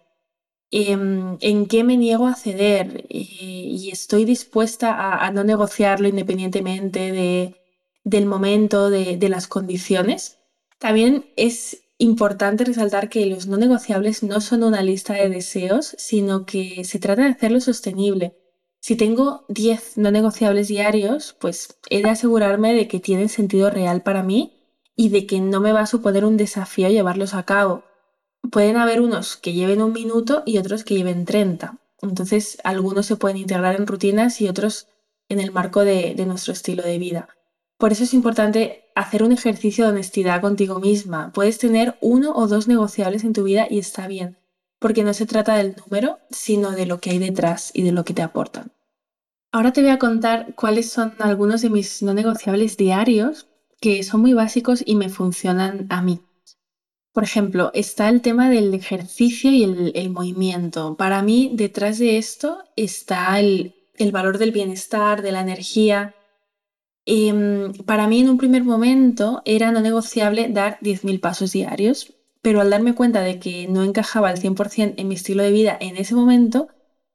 em, 0.70 1.36
en, 1.40 1.66
qué 1.66 1.82
me 1.82 1.96
niego 1.96 2.28
a 2.28 2.36
ceder 2.36 3.06
eh, 3.10 3.26
y 3.80 3.90
estoy 3.90 4.24
dispuesta 4.24 4.88
a, 5.26 5.30
no 5.32 5.42
negociarlo 5.42 6.06
independientemente 6.06 7.10
de, 7.10 7.56
del 8.04 8.26
momento, 8.26 8.88
de, 8.88 9.16
de 9.16 9.28
las 9.28 9.48
condiciones. 9.48 10.38
También 10.78 11.26
es 11.36 11.81
importante 12.02 12.64
resaltar 12.64 13.08
que 13.08 13.26
los 13.26 13.46
no 13.46 13.56
negociables 13.56 14.22
no 14.22 14.40
son 14.40 14.64
una 14.64 14.82
lista 14.82 15.14
de 15.14 15.28
deseos, 15.28 15.94
sino 15.98 16.46
que 16.46 16.84
se 16.84 16.98
trata 16.98 17.22
de 17.22 17.30
hacerlo 17.30 17.60
sostenible. 17.60 18.36
Si 18.80 18.96
tengo 18.96 19.44
10 19.48 19.98
no 19.98 20.10
negociables 20.10 20.66
diarios, 20.66 21.36
pues 21.40 21.78
he 21.90 22.02
de 22.02 22.10
asegurarme 22.10 22.74
de 22.74 22.88
que 22.88 22.98
tienen 22.98 23.28
sentido 23.28 23.70
real 23.70 24.02
para 24.02 24.24
mí 24.24 24.64
y 24.96 25.10
de 25.10 25.26
que 25.26 25.40
no 25.40 25.60
me 25.60 25.72
va 25.72 25.82
a 25.82 25.86
suponer 25.86 26.24
un 26.24 26.36
desafío 26.36 26.88
llevarlos 26.88 27.34
a 27.34 27.44
cabo. 27.44 27.84
Pueden 28.50 28.76
haber 28.76 29.00
unos 29.00 29.36
que 29.36 29.52
lleven 29.52 29.80
un 29.80 29.92
minuto 29.92 30.42
y 30.44 30.58
otros 30.58 30.82
que 30.82 30.96
lleven 30.96 31.24
30. 31.24 31.78
Entonces, 32.02 32.58
algunos 32.64 33.06
se 33.06 33.16
pueden 33.16 33.36
integrar 33.36 33.76
en 33.76 33.86
rutinas 33.86 34.40
y 34.40 34.48
otros 34.48 34.88
en 35.28 35.38
el 35.38 35.52
marco 35.52 35.84
de, 35.84 36.14
de 36.16 36.26
nuestro 36.26 36.52
estilo 36.52 36.82
de 36.82 36.98
vida. 36.98 37.28
Por 37.82 37.90
eso 37.90 38.04
es 38.04 38.14
importante 38.14 38.84
hacer 38.94 39.24
un 39.24 39.32
ejercicio 39.32 39.84
de 39.84 39.90
honestidad 39.90 40.40
contigo 40.40 40.78
misma. 40.78 41.32
Puedes 41.32 41.58
tener 41.58 41.98
uno 42.00 42.32
o 42.32 42.46
dos 42.46 42.68
negociables 42.68 43.24
en 43.24 43.32
tu 43.32 43.42
vida 43.42 43.66
y 43.68 43.80
está 43.80 44.06
bien, 44.06 44.38
porque 44.78 45.02
no 45.02 45.12
se 45.12 45.26
trata 45.26 45.56
del 45.56 45.74
número, 45.74 46.20
sino 46.30 46.70
de 46.70 46.86
lo 46.86 47.00
que 47.00 47.10
hay 47.10 47.18
detrás 47.18 47.72
y 47.74 47.82
de 47.82 47.90
lo 47.90 48.04
que 48.04 48.14
te 48.14 48.22
aportan. 48.22 48.70
Ahora 49.50 49.72
te 49.72 49.82
voy 49.82 49.90
a 49.90 49.98
contar 49.98 50.54
cuáles 50.54 50.92
son 50.92 51.14
algunos 51.18 51.60
de 51.60 51.70
mis 51.70 52.04
no 52.04 52.14
negociables 52.14 52.76
diarios 52.76 53.48
que 53.80 54.04
son 54.04 54.20
muy 54.20 54.32
básicos 54.32 54.84
y 54.86 54.94
me 54.94 55.08
funcionan 55.08 55.88
a 55.90 56.02
mí. 56.02 56.20
Por 57.12 57.24
ejemplo, 57.24 57.72
está 57.74 58.08
el 58.08 58.20
tema 58.20 58.48
del 58.48 58.72
ejercicio 58.74 59.50
y 59.50 59.64
el, 59.64 60.10
movimiento. 60.10 60.96
Para 60.96 61.20
mí, 61.24 61.50
detrás 61.54 61.98
de 61.98 62.16
esto 62.18 62.62
está 62.76 63.40
el 63.40 63.74
valor 64.12 64.38
del 64.38 64.52
bienestar, 64.52 65.20
de 65.20 65.32
la 65.32 65.40
energía, 65.40 66.14
Em, 67.04 67.72
para 67.84 68.06
mí 68.06 68.20
en 68.20 68.30
un 68.30 68.38
primer 68.38 68.64
momento 68.64 69.42
era 69.44 69.72
no 69.72 69.80
negociable 69.80 70.48
dar 70.48 70.78
10.000 70.80 71.20
pasos 71.20 71.52
diarios, 71.52 72.14
pero 72.42 72.60
al 72.60 72.70
darme 72.70 72.94
cuenta 72.94 73.22
de 73.22 73.38
que 73.38 73.66
no 73.68 73.82
encajaba 73.82 74.28
al 74.28 74.38
100% 74.38 74.94
en 74.96 75.08
mi 75.08 75.14
estilo 75.14 75.42
de 75.42 75.52
vida 75.52 75.76
en 75.80 75.96
ese 75.96 76.14
momento, 76.14 76.68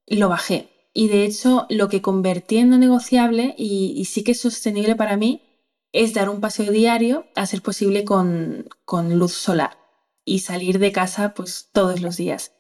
lo 0.06 0.29
bajé. 0.29 0.70
Y 0.94 1.10
de 1.10 1.25
hecho 1.25 1.67
lo 1.70 1.89
que 1.89 2.01
convertí 2.01 2.58
en 2.58 2.70
no 2.70 2.77
negociable 2.77 3.56
y, 3.58 4.03
sí 4.06 4.24
que 4.24 4.32
es 4.32 4.41
sostenible 4.41 4.96
para 4.96 5.17
mí 5.17 5.44
es 5.94 6.13
dar 6.13 6.29
un 6.29 6.41
paseo 6.41 6.72
diario, 6.72 7.25
a 7.36 7.46
ser 7.46 7.62
posible 7.62 8.03
con, 8.03 8.67
con 8.86 9.17
luz 9.17 9.34
solar 9.34 9.77
y 10.25 10.39
salir 10.39 10.79
de 10.79 10.91
casa 10.91 11.34
pues 11.34 11.70
todos 11.72 12.01
los 12.01 12.17
días. 12.17 12.53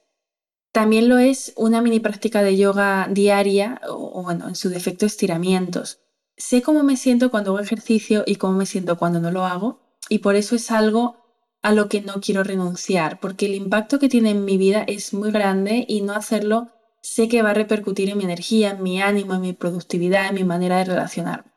También 0.71 1.09
lo 1.09 1.17
es 1.17 1.53
una 1.55 1.81
mini 1.81 1.99
práctica 1.99 2.43
de 2.43 2.55
yoga 2.55 3.07
diaria 3.09 3.81
o, 3.89 4.21
bueno, 4.23 4.47
en 4.47 4.55
su 4.55 4.69
defecto 4.69 5.05
estiramientos. 5.05 5.99
Sé 6.37 6.61
cómo 6.61 6.83
me 6.83 6.97
siento 6.97 7.31
cuando 7.31 7.51
hago 7.51 7.59
ejercicio 7.59 8.23
y 8.25 8.35
cómo 8.35 8.53
me 8.57 8.65
siento 8.65 8.97
cuando 8.97 9.19
no 9.19 9.31
lo 9.31 9.43
hago 9.45 9.79
y 10.07 10.19
por 10.19 10.35
eso 10.35 10.55
es 10.55 10.71
algo 10.71 11.17
a 11.61 11.73
lo 11.73 11.89
que 11.89 12.01
no 12.01 12.21
quiero 12.21 12.43
renunciar, 12.43 13.19
porque 13.19 13.47
el 13.47 13.55
impacto 13.55 13.99
que 13.99 14.07
tiene 14.07 14.29
en 14.29 14.45
mi 14.45 14.57
vida 14.57 14.83
es 14.87 15.13
muy 15.13 15.31
grande 15.31 15.85
y 15.87 16.01
no 16.01 16.13
hacerlo 16.13 16.71
sé 17.01 17.27
que 17.27 17.41
va 17.41 17.51
a 17.51 17.53
repercutir 17.53 18.09
en 18.09 18.17
mi 18.17 18.25
energía, 18.25 18.71
en 18.71 18.83
mi 18.83 19.01
ánimo, 19.01 19.33
en 19.33 19.41
mi 19.41 19.53
productividad, 19.53 20.27
en 20.27 20.35
mi 20.35 20.43
manera 20.43 20.77
de 20.77 20.85
relacionarme. 20.85 21.51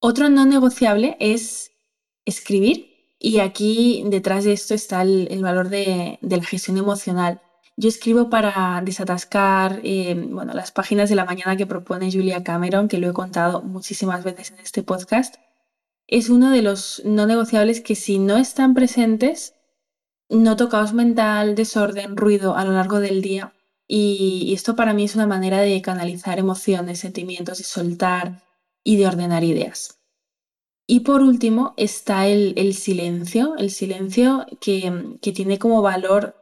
Otro 0.00 0.28
no 0.28 0.46
negociable 0.46 1.16
es 1.20 1.72
escribir 2.24 3.14
y 3.18 3.38
aquí 3.38 4.02
detrás 4.06 4.44
de 4.44 4.52
esto 4.52 4.74
está 4.74 5.02
el, 5.02 5.42
valor 5.42 5.68
de, 5.68 6.18
la 6.22 6.42
gestión 6.42 6.78
emocional. 6.78 7.40
Yo 7.76 7.88
escribo 7.88 8.28
para 8.28 8.82
desatascar 8.84 9.80
eh, 9.82 10.14
bueno, 10.14 10.52
las 10.52 10.72
páginas 10.72 11.08
de 11.08 11.16
la 11.16 11.24
mañana 11.24 11.56
que 11.56 11.66
propone 11.66 12.12
Julia 12.12 12.44
Cameron, 12.44 12.88
que 12.88 12.98
lo 12.98 13.08
he 13.08 13.12
contado 13.12 13.62
muchísimas 13.62 14.24
veces 14.24 14.50
en 14.50 14.60
este 14.60 14.82
podcast. 14.82 15.36
Es 16.06 16.28
uno 16.28 16.50
de 16.50 16.62
los 16.62 17.02
no 17.04 17.26
negociables 17.26 17.80
que 17.80 17.94
si 17.94 18.18
no 18.18 18.36
están 18.36 18.74
presentes, 18.74 19.54
noto 20.28 20.68
caos 20.68 20.92
mental, 20.92 21.54
desorden, 21.54 22.16
ruido 22.16 22.56
a 22.56 22.64
lo 22.64 22.72
largo 22.72 23.00
del 23.00 23.22
día. 23.22 23.54
y 23.86 24.52
esto 24.54 24.76
para 24.76 24.94
mí 24.94 25.04
es 25.04 25.16
una 25.16 25.26
manera 25.26 25.58
de 25.60 25.82
canalizar 25.82 26.38
emociones, 26.38 27.00
sentimientos 27.00 27.60
y 27.60 27.64
soltar 27.64 28.42
y 28.84 28.96
de 28.96 29.06
ordenar 29.06 29.42
ideas. 29.44 30.00
Y 30.92 31.00
por 31.00 31.22
último 31.22 31.72
está 31.76 32.26
el, 32.26 32.74
silencio, 32.74 33.54
el 33.56 33.70
silencio 33.70 34.44
que, 34.60 35.18
tiene 35.20 35.56
como 35.56 35.82
valor 35.82 36.34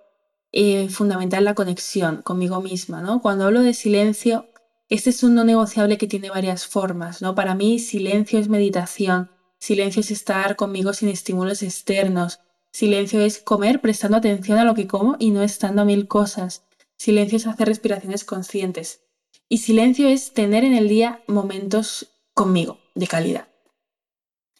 eh, 0.53 0.89
fundamental 0.89 1.45
la 1.45 1.55
conexión 1.55 2.23
conmigo 2.23 2.61
misma. 2.61 3.01
¿no? 3.03 3.21
Cuando 3.21 3.45
hablo 3.45 3.63
de 3.63 3.75
silencio, 3.75 4.49
este 4.89 5.11
es 5.11 5.23
un 5.23 5.35
no 5.35 5.45
negociable 5.45 5.99
que 5.99 6.07
tiene 6.07 6.31
varias 6.31 6.67
formas. 6.67 7.23
¿no? 7.23 7.35
Para 7.35 7.55
mí, 7.55 7.79
silencio 7.79 8.39
es 8.39 8.49
meditación, 8.49 9.31
silencio 9.59 10.01
es 10.01 10.11
estar 10.11 10.57
conmigo 10.57 10.93
sin 10.93 11.09
estímulos 11.09 11.63
externos, 11.63 12.41
silencio 12.71 13.21
es 13.21 13.39
comer 13.39 13.81
prestando 13.81 14.17
atención 14.17 14.59
a 14.59 14.65
lo 14.65 14.75
que 14.75 14.87
como 14.87 15.17
y 15.19 15.31
no 15.31 15.43
estando 15.43 15.83
a 15.83 15.85
mil 15.85 16.09
cosas, 16.09 16.65
silencio 16.97 17.37
es 17.37 17.47
hacer 17.47 17.69
respiraciones 17.69 18.25
conscientes 18.25 19.03
y 19.49 19.59
silencio 19.59 20.09
es 20.09 20.33
tener 20.33 20.65
en 20.65 20.75
el 20.75 20.89
día 20.89 21.23
momentos 21.27 22.09
conmigo 22.35 22.79
de 22.95 23.07
calidad. 23.07 23.49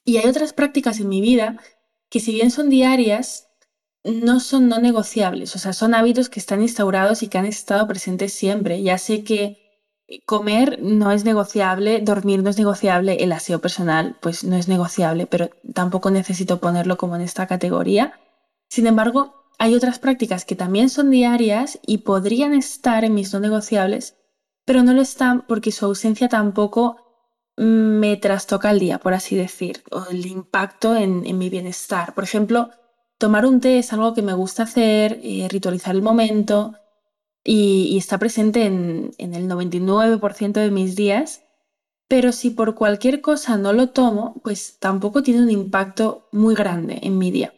Y 0.05 0.17
hay 0.17 0.27
otras 0.27 0.53
prácticas 0.53 1.01
en 1.01 1.09
mi 1.09 1.21
vida 1.21 1.59
que 2.09 2.21
si 2.21 2.33
bien 2.33 2.51
son 2.51 2.71
diarias, 2.71 3.48
no 4.09 4.41
son 4.41 4.69
no 4.69 4.79
negociables, 4.79 5.55
o 5.55 5.59
sea, 5.59 5.73
son 5.73 5.95
hábitos 5.95 6.29
que 6.29 6.41
están 6.41 6.63
instaurados 6.63 7.23
y 7.23 7.29
que 7.29 7.39
han 7.39 7.47
estado 7.47 7.87
presentes 7.87 8.33
siempre. 8.33 8.83
Ya 8.83 8.99
sé 8.99 9.25
que 9.25 9.59
comer 10.25 10.79
no 10.83 11.13
es 11.13 11.25
negociable, 11.25 12.01
dormir 12.01 12.43
no 12.43 12.51
es 12.51 12.59
negociable, 12.59 13.23
el 13.23 13.33
aseo 13.33 13.61
personal 13.61 14.17
pues 14.21 14.45
no 14.45 14.57
es 14.57 14.69
negociable, 14.69 15.27
pero 15.27 15.51
tampoco 15.75 16.11
necesito 16.11 16.59
ponerlo 16.61 16.97
como 16.97 17.17
en 17.17 17.23
esta 17.23 17.47
categoría. 17.47 18.19
Sin 18.71 18.87
embargo, 18.87 19.35
hay 19.59 19.75
otras 19.75 19.99
prácticas 19.99 20.45
que 20.45 20.57
también 20.57 20.89
son 20.89 21.11
diarias 21.11 21.79
y 21.87 21.99
podrían 21.99 22.55
estar 22.55 23.05
en 23.05 23.15
mis 23.15 23.33
no 23.33 23.41
negociables, 23.41 24.17
pero 24.65 24.83
no 24.83 24.93
lo 24.95 25.03
están 25.03 25.43
porque 25.47 25.73
su 25.73 25.85
ausencia 25.85 26.29
tampoco 26.29 26.97
me 27.57 28.17
trastoca 28.17 28.71
el 28.71 28.79
día, 28.79 28.99
por 28.99 29.15
así 29.15 29.37
decir, 29.37 29.83
o 29.91 30.07
el 30.11 30.27
impacto 30.27 30.95
en, 30.95 31.23
mi 31.37 31.51
bienestar. 31.51 32.15
Por 32.15 32.23
ejemplo, 32.23 32.71
tomar 33.19 33.45
un 33.47 33.61
té 33.61 33.79
es 33.79 33.93
algo 33.93 34.15
que 34.15 34.23
me 34.23 34.33
gusta 34.33 34.63
hacer, 34.63 35.21
eh, 35.23 35.49
ritualizar 35.51 35.95
el 35.95 36.03
momento 36.03 36.75
y, 37.45 37.97
está 37.99 38.19
presente 38.19 38.65
en, 38.65 39.13
en 39.19 39.35
el 39.35 39.49
99% 39.49 40.53
de 40.53 40.71
mis 40.71 40.97
días, 40.97 41.43
pero 42.09 42.33
si 42.33 42.51
por 42.51 42.75
cualquier 42.75 43.21
cosa 43.21 43.57
no 43.57 43.73
lo 43.73 43.91
tomo, 43.91 44.41
pues 44.43 44.79
tampoco 44.79 45.23
tiene 45.23 45.43
un 45.43 45.51
impacto 45.51 46.29
muy 46.33 46.55
grande 46.55 47.01
en 47.03 47.19
mi 47.19 47.31
día. 47.31 47.53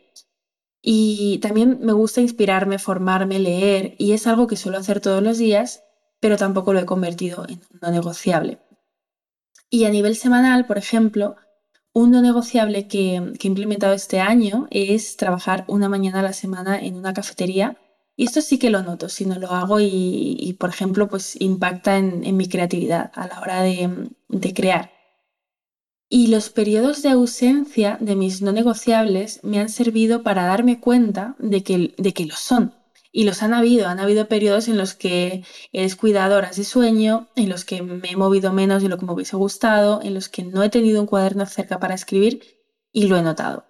Y 0.83 1.39
también 1.39 1.79
me 1.83 1.93
gusta 1.93 2.21
inspirarme, 2.21 2.79
formarme, 2.79 3.39
leer, 3.39 3.95
y 3.99 4.13
es 4.13 4.27
algo 4.27 4.47
que 4.47 4.57
suelo 4.57 4.79
hacer 4.79 5.01
todos 5.01 5.23
los 5.23 5.39
días, 5.39 5.83
pero 6.21 6.37
tampoco 6.37 6.73
lo 6.73 6.81
he 6.81 6.87
convertido 6.87 7.47
en 7.49 7.61
no 7.81 7.91
negociable. 7.91 8.59
Y 9.69 9.85
a 9.85 9.91
nivel 9.91 10.17
semanal, 10.17 10.67
por 10.67 10.79
ejemplo, 10.79 11.37
un 11.93 12.11
no 12.11 12.23
negociable 12.23 12.87
que, 12.89 13.17
he 13.17 13.47
implementado 13.47 13.95
este 13.95 14.21
año 14.21 14.69
es 14.71 15.17
trabajar 15.17 15.65
una 15.69 15.89
mañana 15.89 16.21
a 16.21 16.23
la 16.23 16.33
semana 16.33 16.79
en 16.79 16.97
una 16.97 17.15
cafetería. 17.15 17.77
Y 18.17 18.25
esto 18.25 18.41
sí 18.43 18.59
que 18.59 18.71
lo 18.71 18.83
noto, 18.83 19.09
si 19.09 19.25
no 19.25 19.39
lo 19.39 19.51
hago 19.53 19.79
y, 19.81 20.57
por 20.61 20.71
ejemplo, 20.71 21.09
pues 21.09 21.41
impacta 21.41 21.97
en, 21.97 22.37
mi 22.37 22.49
creatividad 22.49 23.11
a 23.15 23.27
la 23.27 23.41
hora 23.41 23.63
de, 23.63 24.11
de 24.29 24.55
crear. 24.55 24.93
Y 26.09 26.27
los 26.27 26.51
periodos 26.51 27.03
de 27.03 27.11
ausencia 27.11 27.97
de 28.01 28.17
mis 28.17 28.43
no 28.43 28.53
negociables 28.53 29.41
me 29.43 29.61
han 29.61 29.69
servido 29.69 30.23
para 30.23 30.45
darme 30.45 30.81
cuenta 30.81 31.37
de 31.39 31.63
que, 31.63 31.95
de 31.97 32.13
que 32.13 32.27
lo 32.27 32.35
son 32.35 32.75
y 33.13 33.25
los 33.25 33.43
han 33.43 33.55
habido, 33.55 33.89
han 33.89 34.01
habido 34.01 34.29
periodos 34.29 34.69
en 34.69 34.79
los 34.79 34.95
que 34.95 35.45
he 35.73 35.83
descuidado 35.83 36.37
horas 36.37 36.57
de 36.57 36.65
sueño, 36.65 37.29
en 37.37 37.49
los 37.49 37.65
que 37.65 37.83
me 37.83 38.11
he 38.11 38.17
movido 38.17 38.53
menos 38.53 38.83
de 38.83 38.89
lo 38.89 38.99
que 38.99 39.07
me 39.07 39.13
hubiese 39.13 39.37
gustado, 39.37 40.01
en 40.03 40.15
los 40.15 40.29
que 40.29 40.45
no 40.45 40.63
he 40.63 40.71
tenido 40.71 41.01
un 41.01 41.07
cuaderno 41.07 41.47
cerca 41.47 41.81
para 41.81 41.95
escribir 41.95 42.43
y 42.93 43.07
lo 43.07 43.17
he 43.17 43.23
notado. 43.23 43.65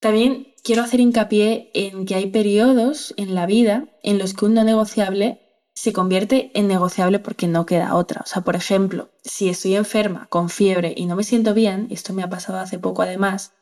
También 0.00 0.54
quiero 0.62 0.82
hacer 0.82 1.00
hincapié 1.00 1.70
en 1.74 2.06
que 2.06 2.14
hay 2.14 2.26
periodos 2.26 3.14
en 3.16 3.34
la 3.34 3.46
vida 3.46 3.88
en 4.02 4.18
los 4.18 4.34
que 4.34 4.46
un 4.46 4.54
no 4.54 4.64
negociable 4.64 5.40
se 5.74 5.92
convierte 5.92 6.50
en 6.54 6.68
negociable 6.68 7.18
porque 7.18 7.46
no 7.46 7.64
queda 7.64 7.94
otra. 7.94 8.22
O 8.22 8.26
sea, 8.26 8.42
por 8.42 8.56
ejemplo, 8.56 9.10
si 9.22 9.48
estoy 9.48 9.76
enferma, 9.76 10.26
con 10.28 10.50
fiebre 10.50 10.92
y 10.96 11.06
no 11.06 11.16
me 11.16 11.24
siento 11.24 11.54
bien, 11.54 11.88
esto 11.90 12.12
me 12.12 12.22
ha 12.22 12.28
pasado 12.28 12.58
hace 12.58 12.78
poco 12.78 13.02
además, 13.02 13.52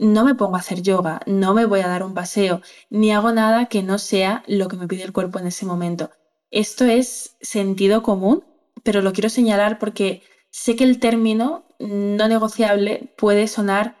no 0.00 0.24
me 0.24 0.34
pongo 0.34 0.56
a 0.56 0.60
hacer 0.60 0.80
yoga, 0.80 1.20
no 1.26 1.52
me 1.52 1.66
voy 1.66 1.80
a 1.80 1.88
dar 1.88 2.02
un 2.02 2.14
paseo, 2.14 2.62
ni 2.88 3.12
hago 3.12 3.32
nada 3.32 3.66
que 3.66 3.82
no 3.82 3.98
sea 3.98 4.42
lo 4.46 4.66
que 4.66 4.78
me 4.78 4.88
pide 4.88 5.02
el 5.04 5.12
cuerpo 5.12 5.38
en 5.38 5.46
ese 5.46 5.66
momento. 5.66 6.10
Esto 6.50 6.86
es 6.86 7.36
sentido 7.42 8.02
común, 8.02 8.42
pero 8.82 9.02
lo 9.02 9.12
quiero 9.12 9.28
señalar 9.28 9.78
porque 9.78 10.22
sé 10.50 10.74
que 10.74 10.84
el 10.84 11.00
término 11.00 11.64
no 11.78 12.28
negociable 12.28 13.12
puede 13.18 13.46
sonar 13.46 13.96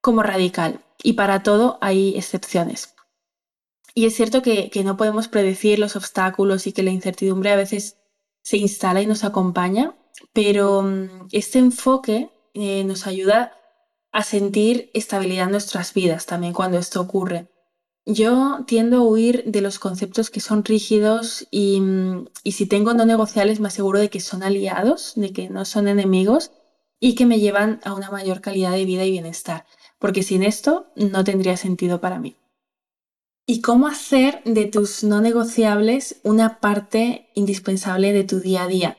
como 0.00 0.24
radical 0.24 0.80
y 1.00 1.12
para 1.12 1.44
todo 1.44 1.78
hay 1.80 2.16
excepciones. 2.16 2.96
Y 3.94 4.06
es 4.06 4.16
cierto 4.16 4.42
que, 4.42 4.68
no 4.84 4.96
podemos 4.96 5.28
predecir 5.28 5.78
los 5.78 5.94
obstáculos 5.94 6.66
y 6.66 6.72
que 6.72 6.82
la 6.82 6.90
incertidumbre 6.90 7.52
a 7.52 7.56
veces 7.56 7.98
se 8.42 8.56
instala 8.56 9.00
y 9.00 9.06
nos 9.06 9.22
acompaña, 9.22 9.94
pero 10.32 10.82
mm, 10.82 11.28
este 11.30 11.60
enfoque 11.60 12.30
eh, 12.52 12.82
nos 12.82 13.06
ayuda 13.06 13.52
a 14.16 14.22
sentir 14.22 14.90
estabilidad 14.94 15.44
en 15.44 15.50
nuestras 15.50 15.92
vidas 15.92 16.24
también 16.24 16.54
cuando 16.54 16.78
esto 16.78 17.02
ocurre. 17.02 17.48
Yo 18.06 18.64
tiendo 18.66 18.96
a 18.96 19.02
huir 19.02 19.44
de 19.44 19.60
los 19.60 19.78
conceptos 19.78 20.30
que 20.30 20.40
son 20.40 20.64
rígidos 20.64 21.46
y, 21.50 21.82
si 22.50 22.64
tengo 22.64 22.94
no 22.94 23.04
negociables 23.04 23.60
me 23.60 23.68
aseguro 23.68 23.98
de 23.98 24.08
que 24.08 24.20
son 24.20 24.42
aliados, 24.42 25.12
de 25.16 25.34
que 25.34 25.50
no 25.50 25.66
son 25.66 25.86
enemigos 25.86 26.50
y 26.98 27.14
que 27.14 27.26
me 27.26 27.40
llevan 27.40 27.78
a 27.84 27.92
una 27.92 28.10
mayor 28.10 28.40
calidad 28.40 28.72
de 28.72 28.86
vida 28.86 29.04
y 29.04 29.10
bienestar, 29.10 29.66
porque 29.98 30.22
sin 30.22 30.42
esto 30.42 30.86
no 30.96 31.22
tendría 31.22 31.58
sentido 31.58 32.00
para 32.00 32.18
mí. 32.18 32.36
¿Y 33.44 33.60
cómo 33.60 33.86
hacer 33.86 34.40
de 34.46 34.64
tus 34.64 35.04
no 35.04 35.20
negociables 35.20 36.20
una 36.22 36.58
parte 36.58 37.28
indispensable 37.34 38.14
de 38.14 38.24
tu 38.24 38.40
día 38.40 38.62
a 38.62 38.66
día? 38.66 38.98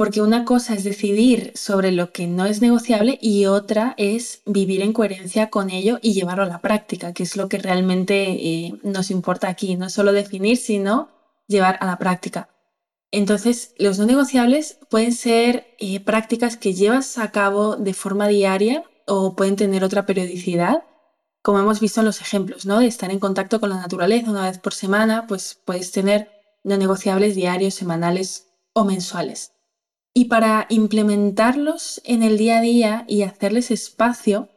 Porque 0.00 0.22
una 0.22 0.46
cosa 0.46 0.72
es 0.72 0.82
decidir 0.82 1.52
sobre 1.54 1.92
lo 1.92 2.10
que 2.10 2.26
no 2.26 2.46
es 2.46 2.62
negociable 2.62 3.18
y 3.20 3.44
otra 3.44 3.92
es 3.98 4.40
vivir 4.46 4.80
en 4.80 4.94
coherencia 4.94 5.50
con 5.50 5.68
ello 5.68 5.98
y 6.00 6.14
llevarlo 6.14 6.44
a 6.44 6.46
la 6.46 6.62
práctica, 6.62 7.12
que 7.12 7.22
es 7.22 7.36
lo 7.36 7.50
que 7.50 7.58
realmente 7.58 8.30
eh, 8.30 8.72
nos 8.82 9.10
importa 9.10 9.48
aquí. 9.48 9.76
No 9.76 9.90
solo 9.90 10.14
definir, 10.14 10.56
sino 10.56 11.10
llevar 11.48 11.76
a 11.82 11.86
la 11.86 11.98
práctica. 11.98 12.48
Entonces, 13.10 13.74
los 13.76 13.98
no 13.98 14.06
negociables 14.06 14.78
pueden 14.88 15.12
ser 15.12 15.66
eh, 15.78 16.00
prácticas 16.00 16.56
que 16.56 16.72
llevas 16.72 17.18
a 17.18 17.30
cabo 17.30 17.76
de 17.76 17.92
forma 17.92 18.26
diaria 18.26 18.84
o 19.06 19.36
pueden 19.36 19.56
tener 19.56 19.84
otra 19.84 20.06
periodicidad, 20.06 20.82
como 21.42 21.58
hemos 21.58 21.78
visto 21.78 22.00
en 22.00 22.06
los 22.06 22.22
ejemplos, 22.22 22.64
¿no? 22.64 22.78
De 22.78 22.86
estar 22.86 23.10
en 23.10 23.18
contacto 23.18 23.60
con 23.60 23.68
la 23.68 23.76
naturaleza 23.76 24.30
una 24.30 24.48
vez 24.48 24.58
por 24.58 24.72
semana, 24.72 25.26
pues 25.28 25.60
puedes 25.62 25.92
tener 25.92 26.30
no 26.64 26.78
negociables 26.78 27.34
diarios, 27.34 27.74
semanales 27.74 28.46
o 28.72 28.86
mensuales. 28.86 29.52
Y 30.12 30.24
para 30.26 30.66
implementarlos 30.68 32.00
en 32.04 32.22
el 32.22 32.36
día 32.36 32.58
a 32.58 32.62
día 32.62 33.04
y 33.08 33.22
hacerles 33.22 33.70
espacio, 33.70 34.48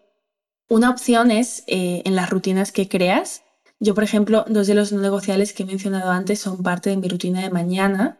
una 0.67 0.89
opción 0.89 1.29
es 1.29 1.63
eh, 1.67 2.01
en 2.05 2.15
las 2.15 2.29
rutinas 2.29 2.72
que 2.72 2.89
creas. 2.89 3.43
Yo, 3.79 3.93
por 3.93 4.03
ejemplo, 4.03 4.45
dos 4.48 4.65
de 4.65 4.74
los 4.74 4.91
no 4.91 5.01
negociables 5.01 5.53
que 5.53 5.63
he 5.63 5.65
mencionado 5.65 6.10
antes 6.10 6.39
son 6.39 6.63
parte 6.63 6.89
de 6.89 6.98
mi 6.98 7.07
rutina 7.07 7.41
de 7.41 7.51
mañana. 7.51 8.17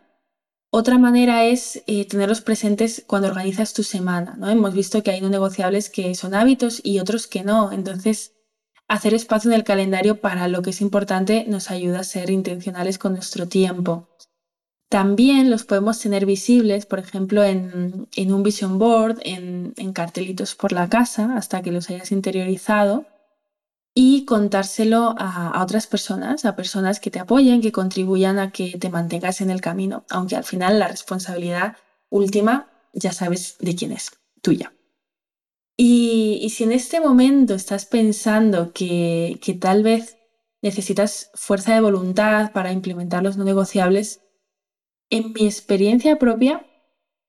Otra 0.70 0.98
manera 0.98 1.46
es 1.46 1.82
eh, 1.88 2.08
tenerlos 2.08 2.42
presentes 2.42 3.04
cuando 3.08 3.28
organizas 3.28 3.74
tu 3.74 3.82
semana. 3.82 4.36
¿no? 4.38 4.50
Hemos 4.50 4.74
visto 4.74 5.02
que 5.02 5.12
hay 5.12 5.22
no 5.22 5.30
negociables 5.30 5.90
que 5.90 6.14
son 6.16 6.36
hábitos 6.36 6.82
y 6.84 7.00
otros 7.00 7.28
que 7.28 7.44
no. 7.44 7.72
Entonces, 7.72 8.34
hacer 8.88 9.14
espacio 9.14 9.50
en 9.50 9.56
el 9.56 9.64
calendario 9.64 10.22
para 10.22 10.48
lo 10.48 10.62
que 10.62 10.72
es 10.72 10.82
importante 10.82 11.46
nos 11.48 11.72
ayuda 11.72 12.02
a 12.02 12.04
ser 12.04 12.30
intencionales 12.30 12.98
con 13.00 13.14
nuestro 13.14 13.48
tiempo. 13.48 14.10
También 14.94 15.50
los 15.50 15.64
podemos 15.64 15.98
tener 15.98 16.28
visibles, 16.28 16.86
por 16.86 17.00
ejemplo, 17.00 17.44
en, 17.44 18.08
un 18.16 18.44
vision 18.44 18.78
board, 18.78 19.18
en, 19.24 19.74
cartelitos 19.92 20.54
por 20.54 20.72
la 20.72 20.88
casa, 20.88 21.36
hasta 21.36 21.64
que 21.64 21.72
los 21.72 21.90
hayas 21.90 22.12
interiorizado, 22.12 23.08
y 23.96 24.24
contárselo 24.26 25.16
a, 25.18 25.64
otras 25.64 25.88
personas, 25.88 26.46
a 26.46 26.56
personas 26.56 27.00
que 27.00 27.10
te 27.10 27.20
apoyen, 27.20 27.60
que 27.60 27.72
contribuyan 27.72 28.38
a 28.38 28.52
que 28.52 28.78
te 28.78 28.92
mantengas 28.92 29.42
en 29.42 29.50
el 29.50 29.62
camino, 29.62 30.06
aunque 30.12 30.36
al 30.36 30.44
final 30.44 30.78
la 30.78 30.90
responsabilidad 30.90 31.76
última 32.12 32.70
ya 32.94 33.14
sabes 33.14 33.58
de 33.62 33.76
quién 33.76 33.94
es, 33.94 34.12
tuya. 34.44 34.76
Y, 35.76 36.48
si 36.56 36.66
en 36.66 36.72
este 36.72 37.00
momento 37.00 37.56
estás 37.56 37.88
pensando 37.88 38.74
que, 38.74 39.40
que 39.42 39.56
tal 39.56 39.82
vez 39.82 40.18
necesitas 40.62 41.32
fuerza 41.34 41.74
de 41.74 41.82
voluntad 41.82 42.52
para 42.52 42.72
implementar 42.72 43.24
los 43.24 43.38
no 43.38 43.44
negociables, 43.44 44.23
en 45.14 45.32
mi 45.32 45.46
experiencia 45.46 46.18
propia, 46.18 46.66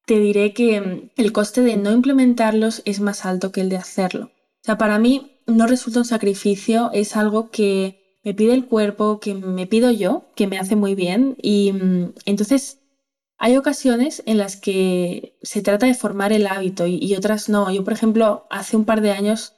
te 0.07 0.19
diré 0.19 0.55
que 0.55 0.81
mm, 0.81 1.11
el 1.17 1.33
coste 1.33 1.61
de 1.61 1.77
no 1.77 1.93
implementarlos 1.93 2.83
es 2.87 3.01
más 3.01 3.27
alto 3.27 3.53
que 3.53 3.61
el 3.61 3.69
de 3.69 3.77
hacerlo. 3.77 4.27
O 4.27 4.65
sea, 4.65 4.79
para 4.79 4.99
mí 4.99 5.39
no 5.47 5.67
resulta 5.67 5.99
un 5.99 6.07
sacrificio, 6.07 6.91
es 6.95 7.15
algo 7.15 7.51
que 7.51 8.19
me 8.25 8.33
pide 8.33 8.55
el 8.55 8.65
cuerpo, 8.65 9.21
que 9.21 9.35
me 9.35 9.67
pido 9.67 9.91
yo, 9.91 10.25
que 10.35 10.47
me 10.47 10.59
hace 10.59 10.77
muy 10.77 10.95
bien. 10.95 11.37
Y 11.43 11.73
mm, 11.73 12.15
entonces 12.25 12.79
hay 13.37 13.59
ocasiones 13.59 14.23
en 14.25 14.39
las 14.39 14.57
que 14.57 15.37
se 15.43 15.61
trata 15.61 15.85
de 15.85 15.95
formar 15.95 16.33
el 16.33 16.47
hábito 16.47 16.87
y, 16.87 17.15
otras 17.15 17.51
no. 17.51 17.71
Yo, 17.71 17.85
por 17.85 17.93
ejemplo, 17.93 18.47
hace 18.51 18.79
un 18.79 18.87
par 18.87 19.03
de 19.03 19.11
años 19.11 19.53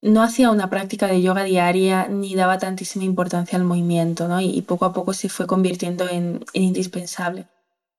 no 0.00 0.22
hacía 0.22 0.50
una 0.50 0.70
práctica 0.70 1.08
de 1.08 1.20
yoga 1.20 1.44
diaria 1.44 2.08
ni 2.08 2.34
daba 2.34 2.58
tantísima 2.58 3.04
importancia 3.04 3.58
al 3.58 3.64
movimiento, 3.64 4.28
¿no? 4.28 4.40
Y, 4.40 4.62
poco 4.62 4.86
a 4.86 4.94
poco 4.94 5.12
se 5.12 5.28
fue 5.28 5.46
convirtiendo 5.46 6.08
en 6.08 6.42
indispensable. 6.54 7.46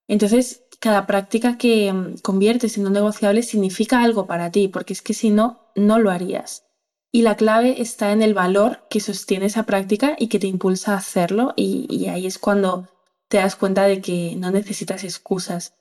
Entonces, 0.08 0.64
cada 0.80 1.06
práctica 1.08 1.58
que 1.58 1.92
mm, 1.92 2.18
conviertes 2.22 2.78
en 2.78 2.88
un 2.88 2.94
negociable 2.94 3.44
significa 3.44 4.02
algo 4.04 4.28
para 4.28 4.52
ti, 4.52 4.68
porque 4.68 4.94
es 4.94 5.02
que 5.02 5.14
si 5.14 5.30
no, 5.30 5.72
no 5.76 6.00
lo 6.00 6.12
harías. 6.12 6.66
Y 7.12 7.22
la 7.24 7.36
clave 7.36 7.82
está 7.82 8.12
en 8.12 8.22
el 8.22 8.34
valor 8.34 8.82
que 8.90 9.00
sostiene 9.00 9.48
esa 9.48 9.64
práctica 9.64 10.16
y 10.20 10.28
que 10.28 10.40
te 10.40 10.48
impulsa 10.48 10.94
a 10.94 10.98
hacerlo, 10.98 11.54
y, 11.56 12.08
ahí 12.08 12.28
es 12.28 12.38
cuando 12.38 12.88
te 13.28 13.38
das 13.38 13.56
cuenta 13.56 13.84
de 13.84 14.02
que 14.02 14.36
no 14.38 14.52
necesitas 14.52 15.04
excusas. 15.04 15.74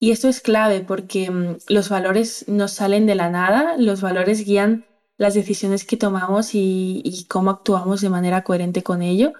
Y 0.00 0.10
esto 0.10 0.28
es 0.28 0.40
clave 0.40 0.80
porque 0.80 1.30
mm, 1.30 1.58
los 1.68 1.88
valores 1.88 2.44
no 2.48 2.68
salen 2.68 3.06
de 3.06 3.14
la 3.14 3.30
nada, 3.30 3.76
los 3.78 4.00
valores 4.00 4.44
guían 4.44 4.86
las 5.16 5.34
decisiones 5.34 5.84
que 5.84 5.96
tomamos 5.96 6.50
y, 6.54 7.26
cómo 7.28 7.50
actuamos 7.50 8.00
de 8.00 8.10
manera 8.10 8.44
coherente 8.44 8.82
con 8.82 9.02
ello. 9.02 9.32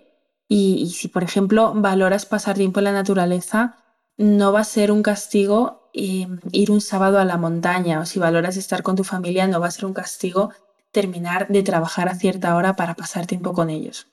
y, 0.49 0.91
si, 0.91 1.09
por 1.09 1.25
ejemplo, 1.25 1.73
valoras 1.75 2.27
pasar 2.27 2.57
tiempo 2.57 2.81
en 2.81 2.85
la 2.85 2.93
naturaleza, 2.93 3.84
no 4.17 4.53
va 4.53 4.61
a 4.61 4.65
ser 4.65 4.93
un 4.93 5.03
castigo 5.03 5.91
eh, 5.97 6.27
ir 6.51 6.73
un 6.73 6.81
sábado 6.81 7.19
a 7.19 7.25
la 7.25 7.37
montaña 7.37 8.01
o 8.01 8.07
si 8.07 8.19
valoras 8.19 8.57
estar 8.57 8.83
con 8.83 8.97
tu 8.97 9.05
familia, 9.05 9.47
no 9.47 9.61
va 9.61 9.69
a 9.69 9.71
ser 9.71 9.87
un 9.87 9.95
castigo 9.95 10.51
terminar 10.91 11.47
de 11.49 11.63
trabajar 11.63 12.09
a 12.09 12.17
cierta 12.17 12.57
hora 12.57 12.75
para 12.75 12.97
pasar 12.97 13.27
tiempo 13.27 13.53
con 13.53 13.71
ellos. 13.71 14.09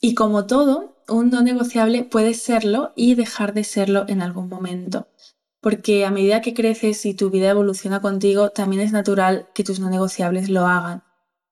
Y 0.00 0.14
como 0.14 0.46
todo, 0.46 0.96
un 1.08 1.30
no 1.30 1.42
negociable 1.42 2.02
puede 2.02 2.34
serlo 2.34 2.92
y 2.96 3.14
dejar 3.14 3.54
de 3.54 3.62
serlo 3.64 4.04
en 4.08 4.22
algún 4.22 4.48
momento, 4.48 5.08
porque 5.60 6.04
a 6.04 6.10
medida 6.10 6.40
que 6.40 6.54
creces 6.54 7.06
y 7.06 7.14
tu 7.14 7.30
vida 7.30 7.50
evoluciona 7.50 8.00
contigo, 8.00 8.50
también 8.50 8.82
es 8.82 8.92
natural 8.92 9.48
que 9.54 9.64
tus 9.64 9.78
no 9.78 9.88
negociables 9.88 10.48
lo 10.48 10.66
hagan. 10.66 11.04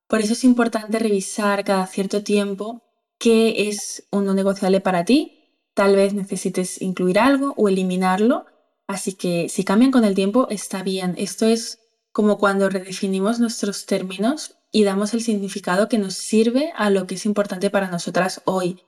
Por 0.09 0.21
eso 0.21 0.33
es 0.33 0.45
importante 0.45 0.99
revisar 0.99 1.65
cada 1.65 1.87
cierto 1.87 2.23
tiempo 2.25 2.83
qué 3.19 3.69
es 3.69 4.07
un 4.11 4.27
no 4.27 4.35
negociable 4.35 4.81
para 4.81 5.05
ti 5.05 5.44
Tal 5.75 5.97
vez 5.97 6.15
necesites 6.15 6.81
incluir 6.81 7.19
algo 7.19 7.53
o 7.57 7.69
eliminarlo, 7.69 8.47
así 8.87 9.15
que 9.15 9.49
si 9.49 9.65
cambian 9.65 9.91
con 9.91 10.05
el 10.05 10.15
tiempo 10.15 10.47
está 10.51 10.83
bien. 10.83 11.15
Esto 11.19 11.47
es 11.47 11.81
como 12.13 12.39
cuando 12.39 12.69
redefinimos 12.69 13.41
nuestros 13.41 13.87
términos 13.87 14.57
y 14.71 14.85
damos 14.85 15.15
el 15.15 15.23
significado 15.23 15.89
que 15.89 15.99
nos 15.99 16.15
sirve 16.15 16.73
a 16.77 16.91
lo 16.91 17.07
que 17.07 17.17
es 17.17 17.27
importante 17.27 17.71
para 17.71 17.91
nosotras 17.91 18.41
hoy. 18.45 18.83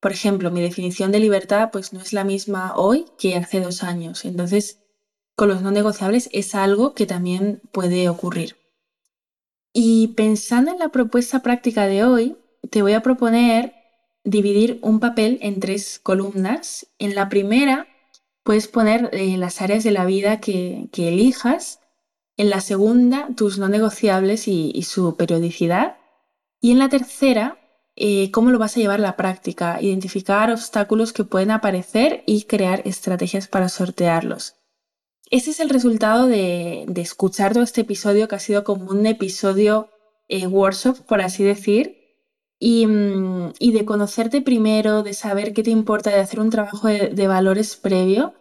Por 0.00 0.12
ejemplo, 0.12 0.52
mi 0.52 0.60
definición 0.60 1.10
de 1.10 1.18
libertad 1.18 1.70
pues 1.72 1.92
no 1.92 2.00
es 2.00 2.12
la 2.12 2.22
misma 2.22 2.76
hoy 2.76 3.06
que 3.18 3.36
hace 3.36 3.60
dos 3.60 3.82
años. 3.82 4.24
Entonces, 4.24 4.80
con 5.34 5.48
los 5.48 5.62
no 5.62 5.72
negociables 5.72 6.28
es 6.32 6.54
algo 6.54 6.94
que 6.94 7.06
también 7.06 7.60
puede 7.72 8.08
ocurrir. 8.08 8.56
Y 9.72 10.08
pensando 10.08 10.70
en 10.70 10.78
la 10.78 10.88
propuesta 10.88 11.42
práctica 11.42 11.86
de 11.86 12.04
hoy, 12.04 12.36
te 12.70 12.82
voy 12.82 12.92
a 12.92 13.02
proponer 13.02 13.74
dividir 14.30 14.78
un 14.82 15.00
papel 15.00 15.38
en 15.42 15.60
tres 15.60 15.98
columnas. 15.98 16.86
En 16.98 17.14
la 17.14 17.28
primera 17.28 17.86
puedes 18.42 18.68
poner 18.68 19.10
eh, 19.12 19.36
las 19.36 19.60
áreas 19.60 19.84
de 19.84 19.90
la 19.90 20.04
vida 20.04 20.40
que, 20.40 20.88
elijas. 20.96 21.80
En 22.36 22.50
la 22.50 22.60
segunda, 22.60 23.28
tus 23.36 23.58
no 23.58 23.68
negociables 23.68 24.46
y, 24.48 24.82
su 24.82 25.16
periodicidad. 25.16 25.96
Y 26.60 26.72
en 26.72 26.78
la 26.78 26.88
tercera, 26.88 27.58
eh, 27.96 28.30
cómo 28.30 28.50
lo 28.50 28.58
vas 28.58 28.76
a 28.76 28.80
llevar 28.80 29.00
a 29.00 29.02
la 29.02 29.16
práctica, 29.16 29.80
identificar 29.80 30.52
obstáculos 30.52 31.12
que 31.12 31.24
pueden 31.24 31.50
aparecer 31.50 32.22
y 32.26 32.44
crear 32.44 32.82
estrategias 32.84 33.48
para 33.48 33.68
sortearlos. 33.68 34.54
Ese 35.30 35.50
es 35.50 35.60
el 35.60 35.68
resultado 35.68 36.26
de, 36.26 36.86
escuchar 36.96 37.52
todo 37.52 37.64
este 37.64 37.82
episodio 37.82 38.28
que 38.28 38.36
ha 38.36 38.40
sido 38.40 38.64
como 38.64 38.90
un 38.90 39.04
episodio 39.06 39.90
eh, 40.28 40.46
workshop, 40.46 41.00
por 41.06 41.20
así 41.20 41.44
decir, 41.44 41.97
Mm, 42.60 43.50
y, 43.58 43.72
de 43.72 43.84
conocerte 43.84 44.42
primero, 44.42 45.02
de 45.02 45.14
saber 45.14 45.52
qué 45.52 45.62
te 45.62 45.70
importa, 45.70 46.10
de 46.10 46.20
hacer 46.20 46.40
un 46.40 46.50
trabajo 46.50 46.88
de, 46.88 47.28
valores 47.28 47.76
previo, 47.76 48.34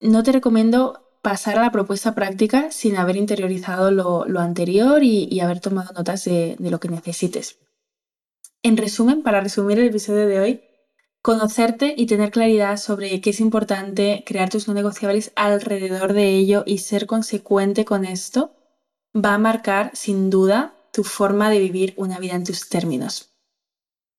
no 0.00 0.22
te 0.22 0.32
recomiendo 0.32 1.02
pasar 1.22 1.58
a 1.58 1.62
la 1.62 1.72
propuesta 1.72 2.14
práctica 2.14 2.70
sin 2.72 2.96
haber 2.96 3.16
interiorizado 3.16 3.90
lo, 3.90 4.40
anterior 4.40 5.02
y, 5.02 5.40
haber 5.40 5.60
tomado 5.60 5.92
notas 5.94 6.24
de, 6.24 6.56
de 6.58 6.70
lo 6.70 6.80
que 6.80 6.88
necesites. 6.88 7.58
En 8.62 8.76
resumen, 8.76 9.22
para 9.22 9.40
resumir 9.40 9.78
el 9.78 9.88
episodio 9.88 10.26
de 10.26 10.40
hoy, 10.40 10.60
conocerte 11.22 11.94
y 11.96 12.06
tener 12.06 12.30
claridad 12.30 12.76
sobre 12.78 13.20
qué 13.20 13.30
es 13.30 13.40
importante, 13.40 14.24
crear 14.26 14.48
tus 14.50 14.68
no 14.68 14.74
negociables 14.74 15.32
alrededor 15.36 16.12
de 16.12 16.30
ello 16.30 16.64
y 16.66 16.78
ser 16.78 17.06
consecuente 17.06 17.84
con 17.84 18.04
esto 18.04 18.52
va 19.14 19.34
a 19.34 19.38
marcar 19.38 19.90
sin 19.94 20.30
duda 20.30 20.74
tu 20.92 21.04
forma 21.04 21.50
de 21.50 21.60
vivir 21.60 21.94
una 21.96 22.18
vida 22.18 22.34
en 22.34 22.44
tus 22.44 22.68
términos. 22.68 23.35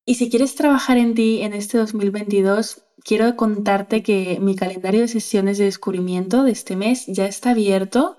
Y 0.10 0.16
si 0.16 0.30
quieres 0.30 0.56
trabajar 0.56 0.98
en 0.98 1.16
ti 1.16 1.42
en 1.42 1.52
este 1.52 1.78
2022, 1.78 2.82
quiero 3.04 3.36
contarte 3.36 4.04
que 4.04 4.40
mi 4.40 4.56
calendario 4.56 5.02
de 5.02 5.10
sesiones 5.10 5.58
de 5.58 5.66
descubrimiento 5.66 6.46
de 6.46 6.52
este 6.52 6.78
mes 6.78 7.06
ya 7.08 7.26
está 7.26 7.50
abierto 7.50 8.16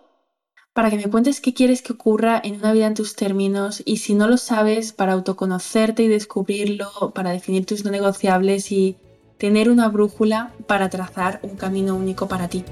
para 0.75 0.91
que 0.91 0.99
me 0.99 1.09
cuentes 1.09 1.41
qué 1.41 1.55
quieres 1.55 1.81
que 1.81 1.95
ocurra 1.95 2.39
en 2.45 2.57
una 2.57 2.75
vida 2.75 2.89
en 2.89 2.93
tus 2.93 3.17
términos 3.17 3.83
y 3.87 3.97
si 3.97 4.13
no 4.13 4.29
lo 4.29 4.37
sabes, 4.37 4.93
para 4.93 5.15
autoconocerte 5.15 6.03
y 6.03 6.09
descubrirlo, 6.09 6.91
para 7.15 7.31
definir 7.31 7.65
tus 7.65 7.87
no 7.87 7.91
negociables 7.91 8.71
y 8.71 8.99
tener 9.39 9.71
una 9.71 9.89
brújula 9.89 10.53
para 10.67 10.91
trazar 10.91 11.41
un 11.43 11.57
camino 11.57 11.97
único 11.97 12.29
para 12.29 12.49
ti. 12.49 12.65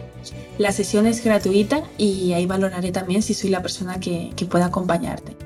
La 0.58 0.72
sesión 0.72 1.06
es 1.06 1.24
gratuita 1.24 1.82
y 1.96 2.34
ahí 2.34 2.44
valoraré 2.44 2.92
también 2.92 3.22
si 3.22 3.32
soy 3.32 3.48
la 3.48 3.62
persona 3.62 3.98
que, 3.98 4.32
que 4.36 4.44
pueda 4.44 4.66
acompañarte. 4.66 5.45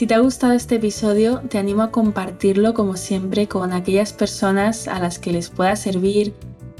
Si 0.00 0.06
te 0.06 0.14
ha 0.14 0.20
gustado 0.20 0.54
este 0.54 0.76
episodio, 0.76 1.42
te 1.50 1.58
animo 1.58 1.82
a 1.82 1.90
compartirlo 1.90 2.72
como 2.72 2.96
siempre 2.96 3.48
con 3.48 3.74
aquellas 3.74 4.14
personas 4.14 4.88
a 4.88 4.98
las 4.98 5.18
que 5.18 5.30
les 5.30 5.50
pueda 5.50 5.76
servir, 5.76 6.32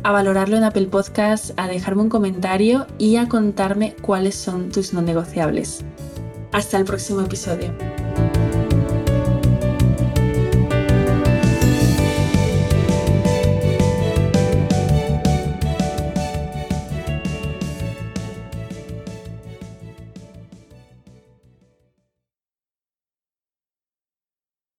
a 0.03 0.11
valorarlo 0.11 0.57
en 0.57 0.65
Apple 0.65 0.87
Podcast, 0.87 1.51
a 1.59 1.69
dejarme 1.69 2.01
un 2.01 2.09
comentario 2.09 2.87
y 2.97 3.17
a 3.17 3.29
contarme 3.29 3.95
cuáles 4.01 4.37
son 4.37 4.71
tus 4.71 4.95
no 4.95 5.03
negociables. 5.03 5.85
Hasta 6.53 6.79
el 6.79 6.87
próximo 6.87 7.21
episodio. 7.21 7.75